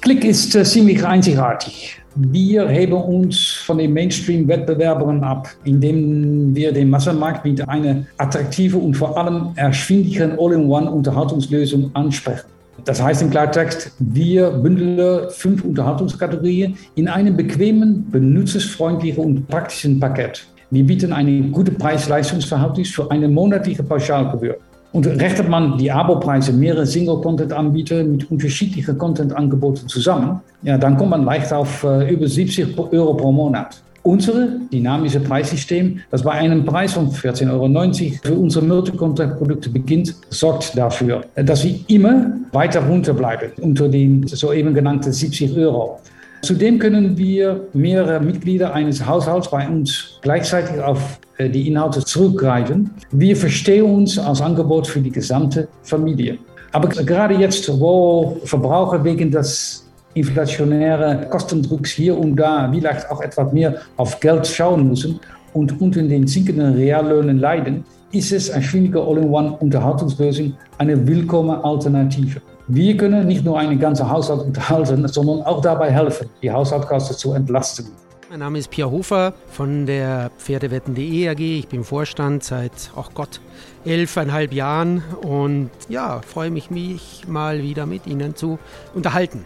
Klick 0.00 0.24
ist 0.24 0.54
äh, 0.54 0.64
ziemlich 0.64 1.04
einzigartig. 1.04 2.00
Wir 2.16 2.66
heben 2.66 2.94
uns 2.94 3.48
von 3.66 3.76
den 3.76 3.92
Mainstream-Wettbewerbern 3.92 5.22
ab, 5.22 5.48
indem 5.64 6.54
wir 6.54 6.72
den 6.72 6.88
Massenmarkt 6.88 7.44
mit 7.44 7.68
einer 7.68 8.04
attraktiven 8.16 8.80
und 8.80 8.94
vor 8.94 9.16
allem 9.16 9.50
erschwinglichen 9.56 10.38
All-in-One-Unterhaltungslösung 10.38 11.90
ansprechen. 11.94 12.46
Das 12.86 13.02
heißt 13.02 13.20
im 13.20 13.30
Klartext, 13.30 13.92
wir 13.98 14.50
bündeln 14.50 15.28
fünf 15.30 15.64
Unterhaltungskategorien 15.64 16.78
in 16.94 17.06
einem 17.06 17.36
bequemen, 17.36 18.10
benutzersfreundlichen 18.10 19.22
und 19.22 19.48
praktischen 19.48 20.00
Paket. 20.00 20.46
Wir 20.70 20.84
bieten 20.84 21.12
eine 21.12 21.42
gute 21.50 21.72
Preis-Leistungsverhältnis 21.72 22.88
für 22.88 23.10
eine 23.10 23.28
monatliche 23.28 23.82
Pauschalgebühr. 23.82 24.56
Und 24.92 25.06
rechnet 25.06 25.48
man 25.48 25.78
die 25.78 25.90
Abo-Preise 25.90 26.52
mehrerer 26.52 26.84
Single-Content-Anbieter 26.86 28.02
mit 28.02 28.30
unterschiedlichen 28.30 28.98
Content-Angeboten 28.98 29.86
zusammen, 29.88 30.40
ja, 30.62 30.76
dann 30.76 30.96
kommt 30.96 31.10
man 31.10 31.24
leicht 31.24 31.52
auf 31.52 31.84
äh, 31.84 32.12
über 32.12 32.26
70 32.26 32.76
Euro 32.76 33.14
pro 33.14 33.30
Monat. 33.30 33.80
Unsere 34.02 34.48
dynamische 34.72 35.20
Preissystem, 35.20 36.00
das 36.10 36.22
bei 36.22 36.32
einem 36.32 36.64
Preis 36.64 36.94
von 36.94 37.10
14,90 37.10 37.50
Euro 37.52 38.18
für 38.22 38.34
unsere 38.34 38.64
Multi-Content-Produkte 38.64 39.68
beginnt, 39.68 40.14
sorgt 40.30 40.76
dafür, 40.76 41.22
dass 41.36 41.64
wir 41.64 41.78
immer 41.88 42.32
weiter 42.52 42.80
runterbleiben 42.80 43.52
unter 43.60 43.88
den 43.88 44.26
soeben 44.26 44.72
genannten 44.72 45.12
70 45.12 45.54
Euro. 45.56 46.00
Zudem 46.42 46.78
können 46.78 47.18
wir 47.18 47.68
mehrere 47.74 48.18
Mitglieder 48.20 48.72
eines 48.72 49.04
Haushalts 49.04 49.50
bei 49.50 49.68
uns 49.68 50.18
gleichzeitig 50.22 50.80
auf 50.80 51.18
die 51.48 51.68
Inhalte 51.68 52.04
zurückgreifen. 52.04 52.90
Wir 53.12 53.36
verstehen 53.36 53.84
uns 53.84 54.18
als 54.18 54.40
Angebot 54.40 54.86
für 54.86 55.00
die 55.00 55.10
gesamte 55.10 55.68
Familie. 55.82 56.38
Aber 56.72 56.88
gerade 56.88 57.34
jetzt, 57.34 57.68
wo 57.80 58.38
Verbraucher 58.44 59.02
wegen 59.02 59.30
des 59.30 59.86
inflationären 60.14 61.28
Kostendrucks 61.30 61.90
hier 61.90 62.18
und 62.18 62.36
da 62.36 62.70
vielleicht 62.72 63.10
auch 63.10 63.20
etwas 63.20 63.52
mehr 63.52 63.76
auf 63.96 64.18
Geld 64.20 64.46
schauen 64.46 64.88
müssen 64.88 65.20
und 65.52 65.80
unter 65.80 66.02
den 66.02 66.26
sinkenden 66.26 66.74
Reallöhnen 66.74 67.38
leiden, 67.38 67.84
ist 68.12 68.32
es 68.32 68.50
eine 68.50 68.62
schwierige 68.62 69.00
All-in-One-Unterhaltungslösung 69.00 70.54
eine 70.78 71.06
willkommene 71.06 71.62
Alternative. 71.64 72.40
Wir 72.66 72.96
können 72.96 73.26
nicht 73.26 73.44
nur 73.44 73.58
einen 73.58 73.78
ganzen 73.78 74.08
Haushalt 74.08 74.42
unterhalten, 74.42 75.06
sondern 75.08 75.42
auch 75.42 75.60
dabei 75.60 75.90
helfen, 75.90 76.28
die 76.42 76.50
Haushaltskasse 76.50 77.16
zu 77.16 77.32
entlasten. 77.32 77.86
Mein 78.30 78.38
Name 78.38 78.60
ist 78.60 78.70
Pia 78.70 78.86
Hofer 78.86 79.34
von 79.50 79.86
der 79.86 80.30
Pferdewetten.de 80.38 81.28
AG. 81.30 81.40
Ich 81.40 81.66
bin 81.66 81.82
Vorstand 81.82 82.44
seit, 82.44 82.92
ach 82.94 83.10
Gott, 83.12 83.40
elfeinhalb 83.84 84.52
Jahren 84.52 85.02
und 85.22 85.70
ja, 85.88 86.20
freue 86.22 86.52
mich, 86.52 86.70
mich 86.70 87.24
mal 87.26 87.64
wieder 87.64 87.86
mit 87.86 88.06
Ihnen 88.06 88.36
zu 88.36 88.60
unterhalten. 88.94 89.44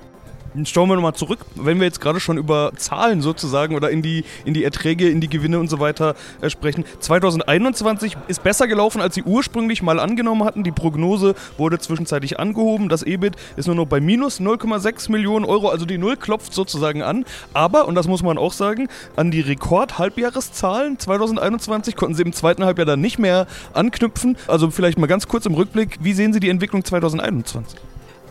Schauen 0.63 0.89
wir 0.89 0.95
nochmal 0.95 1.15
zurück, 1.15 1.41
wenn 1.57 1.81
wir 1.81 1.87
jetzt 1.87 2.01
gerade 2.01 2.21
schon 2.21 2.39
über 2.39 2.71
Zahlen 2.77 3.23
sozusagen 3.23 3.75
oder 3.75 3.91
in 3.91 4.03
die, 4.03 4.25
in 4.45 4.55
die 4.55 4.63
Erträge, 4.63 5.09
in 5.09 5.21
die 5.21 5.29
Gewinne 5.29 5.59
und 5.59 5.69
so 5.69 5.81
weiter 5.81 6.15
äh, 6.43 6.49
sprechen. 6.49 6.85
2021 7.01 8.17
ist 8.29 8.45
besser 8.45 8.69
gelaufen, 8.69 9.01
als 9.01 9.17
sie 9.17 9.25
ursprünglich 9.25 9.83
mal 9.83 9.99
angenommen 9.99 10.45
hatten. 10.45 10.63
Die 10.63 10.71
Prognose 10.71 11.35
wurde 11.59 11.81
zwischenzeitlich 11.81 12.39
angehoben. 12.39 12.89
Das 12.89 13.03
EBIT 13.03 13.35
ist 13.57 13.67
nur 13.67 13.75
noch 13.75 13.87
bei 13.87 14.01
minus 14.01 14.41
0,6 14.41 15.11
Millionen 15.11 15.45
Euro, 15.45 15.71
also 15.71 15.87
die 15.87 15.99
Null 15.99 16.17
klopft 16.17 16.55
sozusagen 16.55 17.03
an. 17.03 17.25
Aber, 17.53 17.89
und 17.89 17.97
das 17.97 18.07
muss 18.07 18.23
man 18.23 18.39
auch 18.39 18.53
sagen, 18.53 18.87
an 19.17 19.33
die 19.33 19.41
Rekord-Halbjahreszahlen 19.41 21.01
2021 21.01 21.97
konnten 21.97 22.15
sie 22.15 22.23
im 22.23 22.33
zweiten 22.33 22.65
Halbjahr 22.65 22.87
dann 22.87 23.01
nicht 23.01 23.19
mehr 23.19 23.49
anknüpfen. 23.73 24.37
Also 24.47 24.71
vielleicht 24.71 24.99
mal 24.99 25.09
ganz 25.09 25.27
kurz 25.27 25.47
im 25.47 25.55
Rückblick, 25.55 25.99
wie 26.01 26.13
sehen 26.13 26.33
Sie 26.33 26.39
die 26.39 26.49
Entwicklung 26.49 26.85
2021? 26.85 27.81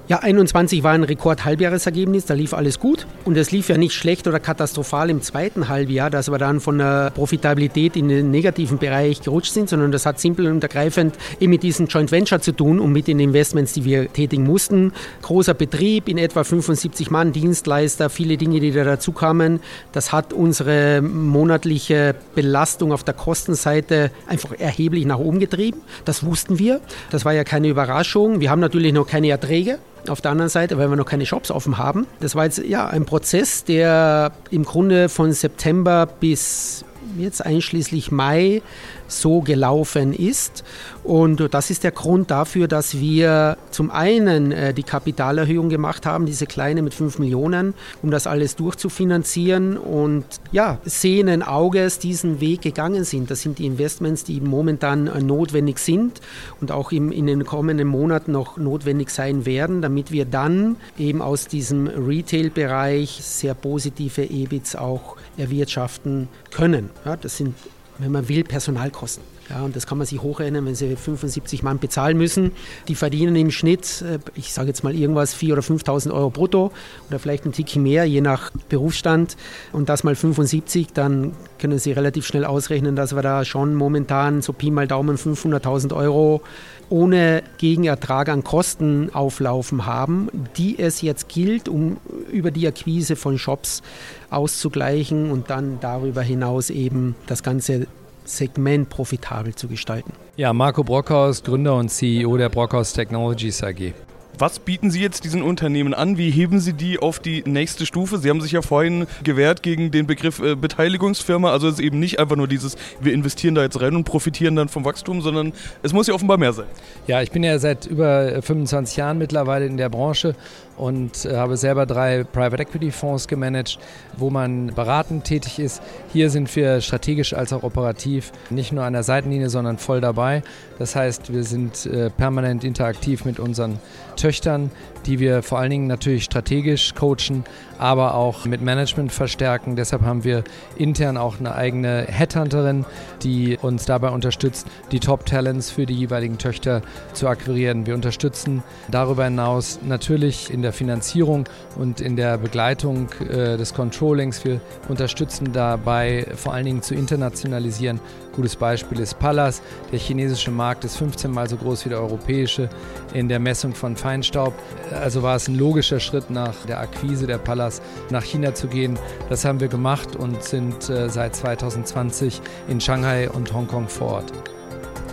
Ja, 0.09 0.19
21 0.19 0.83
war 0.83 0.91
ein 0.91 1.05
Rekord-Halbjahresergebnis, 1.05 2.25
da 2.25 2.33
lief 2.33 2.53
alles 2.53 2.77
gut. 2.77 3.07
Und 3.23 3.37
es 3.37 3.51
lief 3.51 3.69
ja 3.69 3.77
nicht 3.77 3.93
schlecht 3.93 4.27
oder 4.27 4.41
katastrophal 4.41 5.09
im 5.09 5.21
zweiten 5.21 5.69
Halbjahr, 5.69 6.09
dass 6.09 6.29
wir 6.29 6.37
dann 6.37 6.59
von 6.59 6.77
der 6.77 7.11
Profitabilität 7.11 7.95
in 7.95 8.09
den 8.09 8.29
negativen 8.29 8.79
Bereich 8.79 9.21
gerutscht 9.21 9.53
sind, 9.53 9.69
sondern 9.69 9.93
das 9.93 10.05
hat 10.05 10.19
simpel 10.19 10.47
und 10.47 10.61
ergreifend 10.61 11.15
eben 11.39 11.51
mit 11.51 11.63
diesem 11.63 11.87
Joint 11.87 12.11
Venture 12.11 12.41
zu 12.41 12.51
tun 12.51 12.81
und 12.81 12.91
mit 12.91 13.07
den 13.07 13.17
Investments, 13.21 13.71
die 13.71 13.85
wir 13.85 14.11
tätigen 14.11 14.43
mussten. 14.43 14.91
Großer 15.21 15.53
Betrieb, 15.53 16.09
in 16.09 16.17
etwa 16.17 16.43
75 16.43 17.09
Mann, 17.09 17.31
Dienstleister, 17.31 18.09
viele 18.09 18.35
Dinge, 18.35 18.59
die 18.59 18.71
da 18.71 18.83
dazu 18.83 19.13
kamen. 19.13 19.61
Das 19.93 20.11
hat 20.11 20.33
unsere 20.33 21.01
monatliche 21.01 22.13
Belastung 22.35 22.91
auf 22.91 23.05
der 23.05 23.13
Kostenseite 23.13 24.11
einfach 24.27 24.51
erheblich 24.59 25.05
nach 25.05 25.19
oben 25.19 25.39
getrieben. 25.39 25.79
Das 26.03 26.25
wussten 26.25 26.59
wir. 26.59 26.81
Das 27.09 27.23
war 27.23 27.31
ja 27.31 27.45
keine 27.45 27.69
Überraschung. 27.69 28.41
Wir 28.41 28.51
haben 28.51 28.59
natürlich 28.59 28.91
noch 28.91 29.07
keine 29.07 29.29
Erträge 29.29 29.79
auf 30.09 30.21
der 30.21 30.31
anderen 30.31 30.49
Seite, 30.49 30.77
weil 30.77 30.89
wir 30.89 30.95
noch 30.95 31.05
keine 31.05 31.25
Shops 31.25 31.51
offen 31.51 31.77
haben. 31.77 32.07
Das 32.19 32.35
war 32.35 32.45
jetzt 32.45 32.59
ja 32.59 32.87
ein 32.87 33.05
Prozess, 33.05 33.63
der 33.63 34.31
im 34.49 34.63
Grunde 34.63 35.09
von 35.09 35.31
September 35.31 36.05
bis 36.05 36.85
jetzt 37.17 37.45
einschließlich 37.45 38.11
Mai 38.11 38.61
so 39.07 39.41
gelaufen 39.41 40.13
ist. 40.13 40.63
Und 41.03 41.53
das 41.53 41.69
ist 41.69 41.83
der 41.83 41.91
Grund 41.91 42.31
dafür, 42.31 42.67
dass 42.67 42.99
wir 42.99 43.57
zum 43.71 43.91
einen 43.91 44.51
äh, 44.51 44.73
die 44.73 44.83
Kapitalerhöhung 44.83 45.69
gemacht 45.69 46.05
haben, 46.05 46.25
diese 46.25 46.45
kleine 46.45 46.81
mit 46.81 46.93
5 46.93 47.19
Millionen, 47.19 47.73
um 48.01 48.09
das 48.09 48.25
alles 48.25 48.55
durchzufinanzieren 48.55 49.77
und 49.77 50.23
ja, 50.51 50.79
sehenden 50.85 51.43
Auges 51.43 51.99
diesen 51.99 52.39
Weg 52.39 52.61
gegangen 52.61 53.03
sind. 53.03 53.29
Das 53.29 53.41
sind 53.41 53.59
die 53.59 53.65
Investments, 53.65 54.23
die 54.23 54.39
momentan 54.39 55.07
äh, 55.07 55.21
notwendig 55.21 55.79
sind 55.79 56.21
und 56.61 56.71
auch 56.71 56.91
in 56.91 57.27
den 57.27 57.43
kommenden 57.45 57.87
Monaten 57.87 58.31
noch 58.31 58.57
notwendig 58.57 59.09
sein 59.09 59.45
werden, 59.45 59.81
damit 59.81 60.11
wir 60.11 60.25
dann 60.25 60.77
eben 60.97 61.21
aus 61.21 61.47
diesem 61.47 61.87
Retail-Bereich 61.87 63.19
sehr 63.21 63.53
positive 63.53 64.23
EBITs 64.23 64.75
auch 64.75 65.17
erwirtschaften 65.37 66.29
können. 66.51 66.89
Ja, 67.05 67.17
das 67.17 67.37
sind 67.37 67.55
wenn 67.99 68.11
man 68.11 68.27
will, 68.27 68.43
Personalkosten. 68.43 69.32
Ja, 69.49 69.61
und 69.63 69.75
das 69.75 69.85
kann 69.85 69.97
man 69.97 70.07
sich 70.07 70.21
hochrechnen, 70.21 70.65
wenn 70.65 70.75
Sie 70.75 70.95
75 70.95 71.63
Mann 71.63 71.79
bezahlen 71.79 72.17
müssen. 72.17 72.51
Die 72.87 72.95
verdienen 72.95 73.35
im 73.35 73.51
Schnitt, 73.51 74.01
äh, 74.01 74.19
ich 74.35 74.53
sage 74.53 74.69
jetzt 74.69 74.83
mal 74.83 74.95
irgendwas, 74.95 75.35
4.000 75.35 75.51
oder 75.51 75.61
5.000 75.61 76.13
Euro 76.13 76.29
brutto 76.29 76.71
oder 77.09 77.19
vielleicht 77.19 77.45
ein 77.45 77.51
Ticken 77.51 77.83
mehr, 77.83 78.05
je 78.05 78.21
nach 78.21 78.51
Berufsstand. 78.69 79.35
Und 79.73 79.89
das 79.89 80.03
mal 80.03 80.15
75, 80.15 80.93
dann 80.93 81.33
können 81.59 81.77
Sie 81.77 81.91
relativ 81.91 82.25
schnell 82.25 82.45
ausrechnen, 82.45 82.95
dass 82.95 83.15
wir 83.15 83.21
da 83.21 83.43
schon 83.43 83.75
momentan 83.75 84.41
so 84.41 84.53
Pi 84.53 84.71
mal 84.71 84.87
Daumen 84.87 85.17
500.000 85.17 85.93
Euro 85.93 86.41
ohne 86.89 87.43
Gegenertrag 87.57 88.29
an 88.29 88.43
Kosten 88.43 89.09
auflaufen 89.13 89.85
haben, 89.85 90.29
die 90.57 90.77
es 90.79 91.01
jetzt 91.01 91.27
gilt, 91.27 91.67
um 91.67 91.97
über 92.31 92.51
die 92.51 92.67
Akquise 92.67 93.15
von 93.15 93.37
Shops 93.37 93.81
auszugleichen 94.29 95.31
und 95.31 95.49
dann 95.49 95.79
darüber 95.81 96.21
hinaus 96.21 96.69
eben 96.69 97.15
das 97.25 97.43
ganze 97.43 97.87
Segment 98.25 98.89
profitabel 98.89 99.55
zu 99.55 99.67
gestalten. 99.67 100.13
Ja, 100.35 100.53
Marco 100.53 100.83
Brockhaus, 100.83 101.43
Gründer 101.43 101.75
und 101.75 101.89
CEO 101.89 102.37
der 102.37 102.49
Brockhaus 102.49 102.93
Technologies 102.93 103.63
AG. 103.63 103.93
Was 104.37 104.57
bieten 104.57 104.89
Sie 104.89 104.99
jetzt 104.99 105.25
diesen 105.25 105.43
Unternehmen 105.43 105.93
an? 105.93 106.17
Wie 106.17 106.31
heben 106.31 106.59
Sie 106.59 106.73
die 106.73 106.97
auf 106.97 107.19
die 107.19 107.43
nächste 107.45 107.85
Stufe? 107.85 108.17
Sie 108.17 108.29
haben 108.29 108.41
sich 108.41 108.51
ja 108.51 108.63
vorhin 108.63 109.05
gewehrt 109.23 109.61
gegen 109.61 109.91
den 109.91 110.07
Begriff 110.07 110.39
äh, 110.39 110.55
Beteiligungsfirma. 110.55 111.51
Also 111.51 111.67
es 111.67 111.75
ist 111.75 111.79
eben 111.81 111.99
nicht 111.99 112.19
einfach 112.19 112.35
nur 112.35 112.47
dieses, 112.47 112.75
wir 112.99 113.13
investieren 113.13 113.53
da 113.53 113.61
jetzt 113.61 113.79
rein 113.79 113.95
und 113.95 114.05
profitieren 114.05 114.55
dann 114.55 114.69
vom 114.69 114.85
Wachstum, 114.85 115.21
sondern 115.21 115.53
es 115.83 115.93
muss 115.93 116.07
ja 116.07 116.15
offenbar 116.15 116.37
mehr 116.37 116.53
sein. 116.53 116.65
Ja, 117.05 117.21
ich 117.21 117.31
bin 117.31 117.43
ja 117.43 117.59
seit 117.59 117.85
über 117.85 118.41
25 118.41 118.97
Jahren 118.97 119.19
mittlerweile 119.19 119.67
in 119.67 119.77
der 119.77 119.89
Branche 119.89 120.35
und 120.77 121.25
äh, 121.25 121.35
habe 121.35 121.57
selber 121.57 121.85
drei 121.85 122.23
Private 122.23 122.63
Equity 122.63 122.91
Fonds 122.91 123.27
gemanagt, 123.27 123.79
wo 124.17 124.29
man 124.29 124.67
beratend 124.67 125.25
tätig 125.25 125.59
ist. 125.59 125.81
Hier 126.11 126.29
sind 126.29 126.53
wir 126.55 126.81
strategisch 126.81 127.33
als 127.33 127.53
auch 127.53 127.63
operativ 127.63 128.31
nicht 128.49 128.71
nur 128.71 128.83
an 128.83 128.93
der 128.93 129.03
Seitenlinie, 129.03 129.49
sondern 129.49 129.77
voll 129.77 130.01
dabei. 130.01 130.43
Das 130.79 130.95
heißt, 130.95 131.31
wir 131.31 131.43
sind 131.43 131.85
äh, 131.85 132.09
permanent 132.09 132.63
interaktiv 132.63 133.25
mit 133.25 133.39
unseren 133.39 133.79
Töchtern, 134.15 134.71
die 135.05 135.19
wir 135.19 135.43
vor 135.43 135.59
allen 135.59 135.71
Dingen 135.71 135.87
natürlich 135.87 136.23
strategisch 136.23 136.93
coachen, 136.95 137.43
aber 137.77 138.15
auch 138.15 138.45
mit 138.45 138.61
Management 138.61 139.11
verstärken. 139.11 139.75
Deshalb 139.75 140.03
haben 140.03 140.23
wir 140.23 140.43
intern 140.75 141.17
auch 141.17 141.39
eine 141.39 141.55
eigene 141.55 142.05
Headhunterin, 142.07 142.85
die 143.23 143.57
uns 143.61 143.85
dabei 143.85 144.09
unterstützt, 144.09 144.67
die 144.91 144.99
Top-Talents 144.99 145.69
für 145.69 145.85
die 145.85 145.95
jeweiligen 145.95 146.37
Töchter 146.37 146.81
zu 147.13 147.27
akquirieren. 147.27 147.85
Wir 147.85 147.95
unterstützen 147.95 148.63
darüber 148.89 149.25
hinaus 149.25 149.79
natürlich 149.83 150.51
in 150.51 150.61
der 150.61 150.73
Finanzierung 150.73 151.45
und 151.75 152.01
in 152.01 152.15
der 152.15 152.37
Begleitung 152.37 153.09
äh, 153.19 153.57
des 153.57 153.73
Controllings. 153.73 154.45
Wir 154.45 154.61
unterstützen 154.87 155.51
dabei 155.53 156.27
vor 156.35 156.53
allen 156.53 156.65
Dingen 156.65 156.81
zu 156.81 156.95
internationalisieren. 156.95 157.99
Gutes 158.35 158.55
Beispiel 158.55 158.99
ist 158.99 159.19
Pallas. 159.19 159.61
Der 159.91 159.99
chinesische 159.99 160.49
Markt 160.49 160.83
ist 160.85 160.97
15 160.97 161.29
mal 161.29 161.47
so 161.47 161.55
groß 161.55 161.85
wie 161.85 161.89
der 161.89 161.99
europäische 161.99 162.67
in 163.13 163.29
der 163.29 163.39
Messung 163.39 163.75
von 163.75 163.95
Feinstaub. 163.95 164.53
Also 164.93 165.23
war 165.23 165.35
es 165.35 165.47
ein 165.47 165.55
logischer 165.55 165.99
Schritt 165.99 166.29
nach 166.29 166.53
der 166.67 166.79
Akquise 166.79 167.27
der 167.27 167.37
Pallas 167.37 167.81
nach 168.09 168.23
China 168.23 168.53
zu 168.53 168.67
gehen. 168.67 168.97
Das 169.29 169.45
haben 169.45 169.59
wir 169.59 169.67
gemacht 169.67 170.15
und 170.15 170.43
sind 170.43 170.89
äh, 170.89 171.09
seit 171.09 171.35
2020 171.35 172.41
in 172.67 172.79
Shanghai 172.79 173.29
und 173.29 173.53
Hongkong 173.53 173.87
vor 173.87 174.13
Ort. 174.13 174.33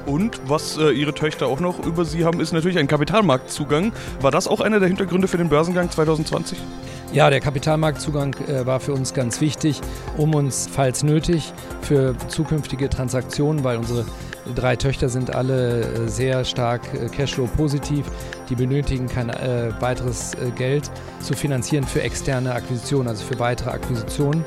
Und 0.07 0.41
was 0.47 0.77
äh, 0.79 0.91
Ihre 0.91 1.15
Töchter 1.15 1.47
auch 1.47 1.61
noch 1.61 1.85
über 1.85 2.05
Sie 2.05 2.25
haben, 2.25 2.41
ist 2.41 2.53
natürlich 2.53 2.79
ein 2.79 2.89
Kapitalmarktzugang. 2.89 3.93
War 4.21 4.31
das 4.31 4.49
auch 4.49 4.61
einer 4.61 4.81
der 4.81 4.89
Hintergründe 4.89 5.29
für 5.29 5.37
den 5.37 5.49
Börsengang 5.49 5.91
2020? 5.91 6.59
Ja, 7.13 7.29
der 7.29 7.41
Kapitalmarktzugang 7.41 8.37
äh, 8.47 8.67
war 8.67 8.81
für 8.81 8.93
uns 8.93 9.15
ganz 9.15 9.41
wichtig, 9.41 9.81
um 10.17 10.35
uns, 10.35 10.69
falls 10.73 11.03
nötig, 11.03 11.53
für 11.83 12.15
zukünftige 12.29 12.89
Transaktionen, 12.89 13.65
weil 13.65 13.79
unsere 13.79 14.05
drei 14.55 14.77
Töchter 14.77 15.09
sind 15.09 15.35
alle 15.35 15.81
äh, 15.81 16.09
sehr 16.09 16.45
stark 16.45 16.83
äh, 16.95 17.09
Cashflow-positiv, 17.09 18.07
die 18.49 18.55
benötigen 18.55 19.09
kein 19.09 19.31
äh, 19.31 19.71
weiteres 19.81 20.35
äh, 20.35 20.51
Geld 20.51 20.91
zu 21.21 21.35
finanzieren 21.35 21.85
für 21.85 22.03
externe 22.03 22.55
Akquisitionen, 22.55 23.09
also 23.09 23.25
für 23.25 23.39
weitere 23.39 23.71
Akquisitionen. 23.71 24.45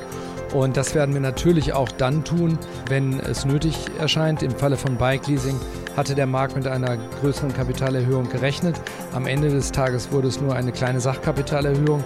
Und 0.52 0.76
das 0.76 0.94
werden 0.94 1.14
wir 1.14 1.20
natürlich 1.20 1.72
auch 1.72 1.90
dann 1.90 2.22
tun, 2.22 2.58
wenn 2.88 3.18
es 3.18 3.44
nötig 3.44 3.74
erscheint. 3.98 4.42
Im 4.42 4.52
Falle 4.52 4.76
von 4.76 4.96
Bike 4.96 5.26
Leasing 5.26 5.58
hatte 5.96 6.14
der 6.14 6.26
Markt 6.26 6.54
mit 6.54 6.68
einer 6.68 6.96
größeren 7.20 7.52
Kapitalerhöhung 7.52 8.28
gerechnet. 8.28 8.80
Am 9.12 9.26
Ende 9.26 9.48
des 9.48 9.72
Tages 9.72 10.12
wurde 10.12 10.28
es 10.28 10.40
nur 10.40 10.54
eine 10.54 10.70
kleine 10.70 11.00
Sachkapitalerhöhung 11.00 12.04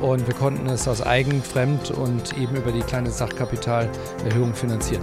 und 0.00 0.26
wir 0.28 0.34
konnten 0.34 0.68
es 0.68 0.86
aus 0.86 1.04
eigen, 1.04 1.42
fremd 1.42 1.90
und 1.90 2.38
eben 2.38 2.54
über 2.54 2.70
die 2.70 2.82
kleine 2.82 3.10
Sachkapitalerhöhung 3.10 4.54
finanzieren. 4.54 5.02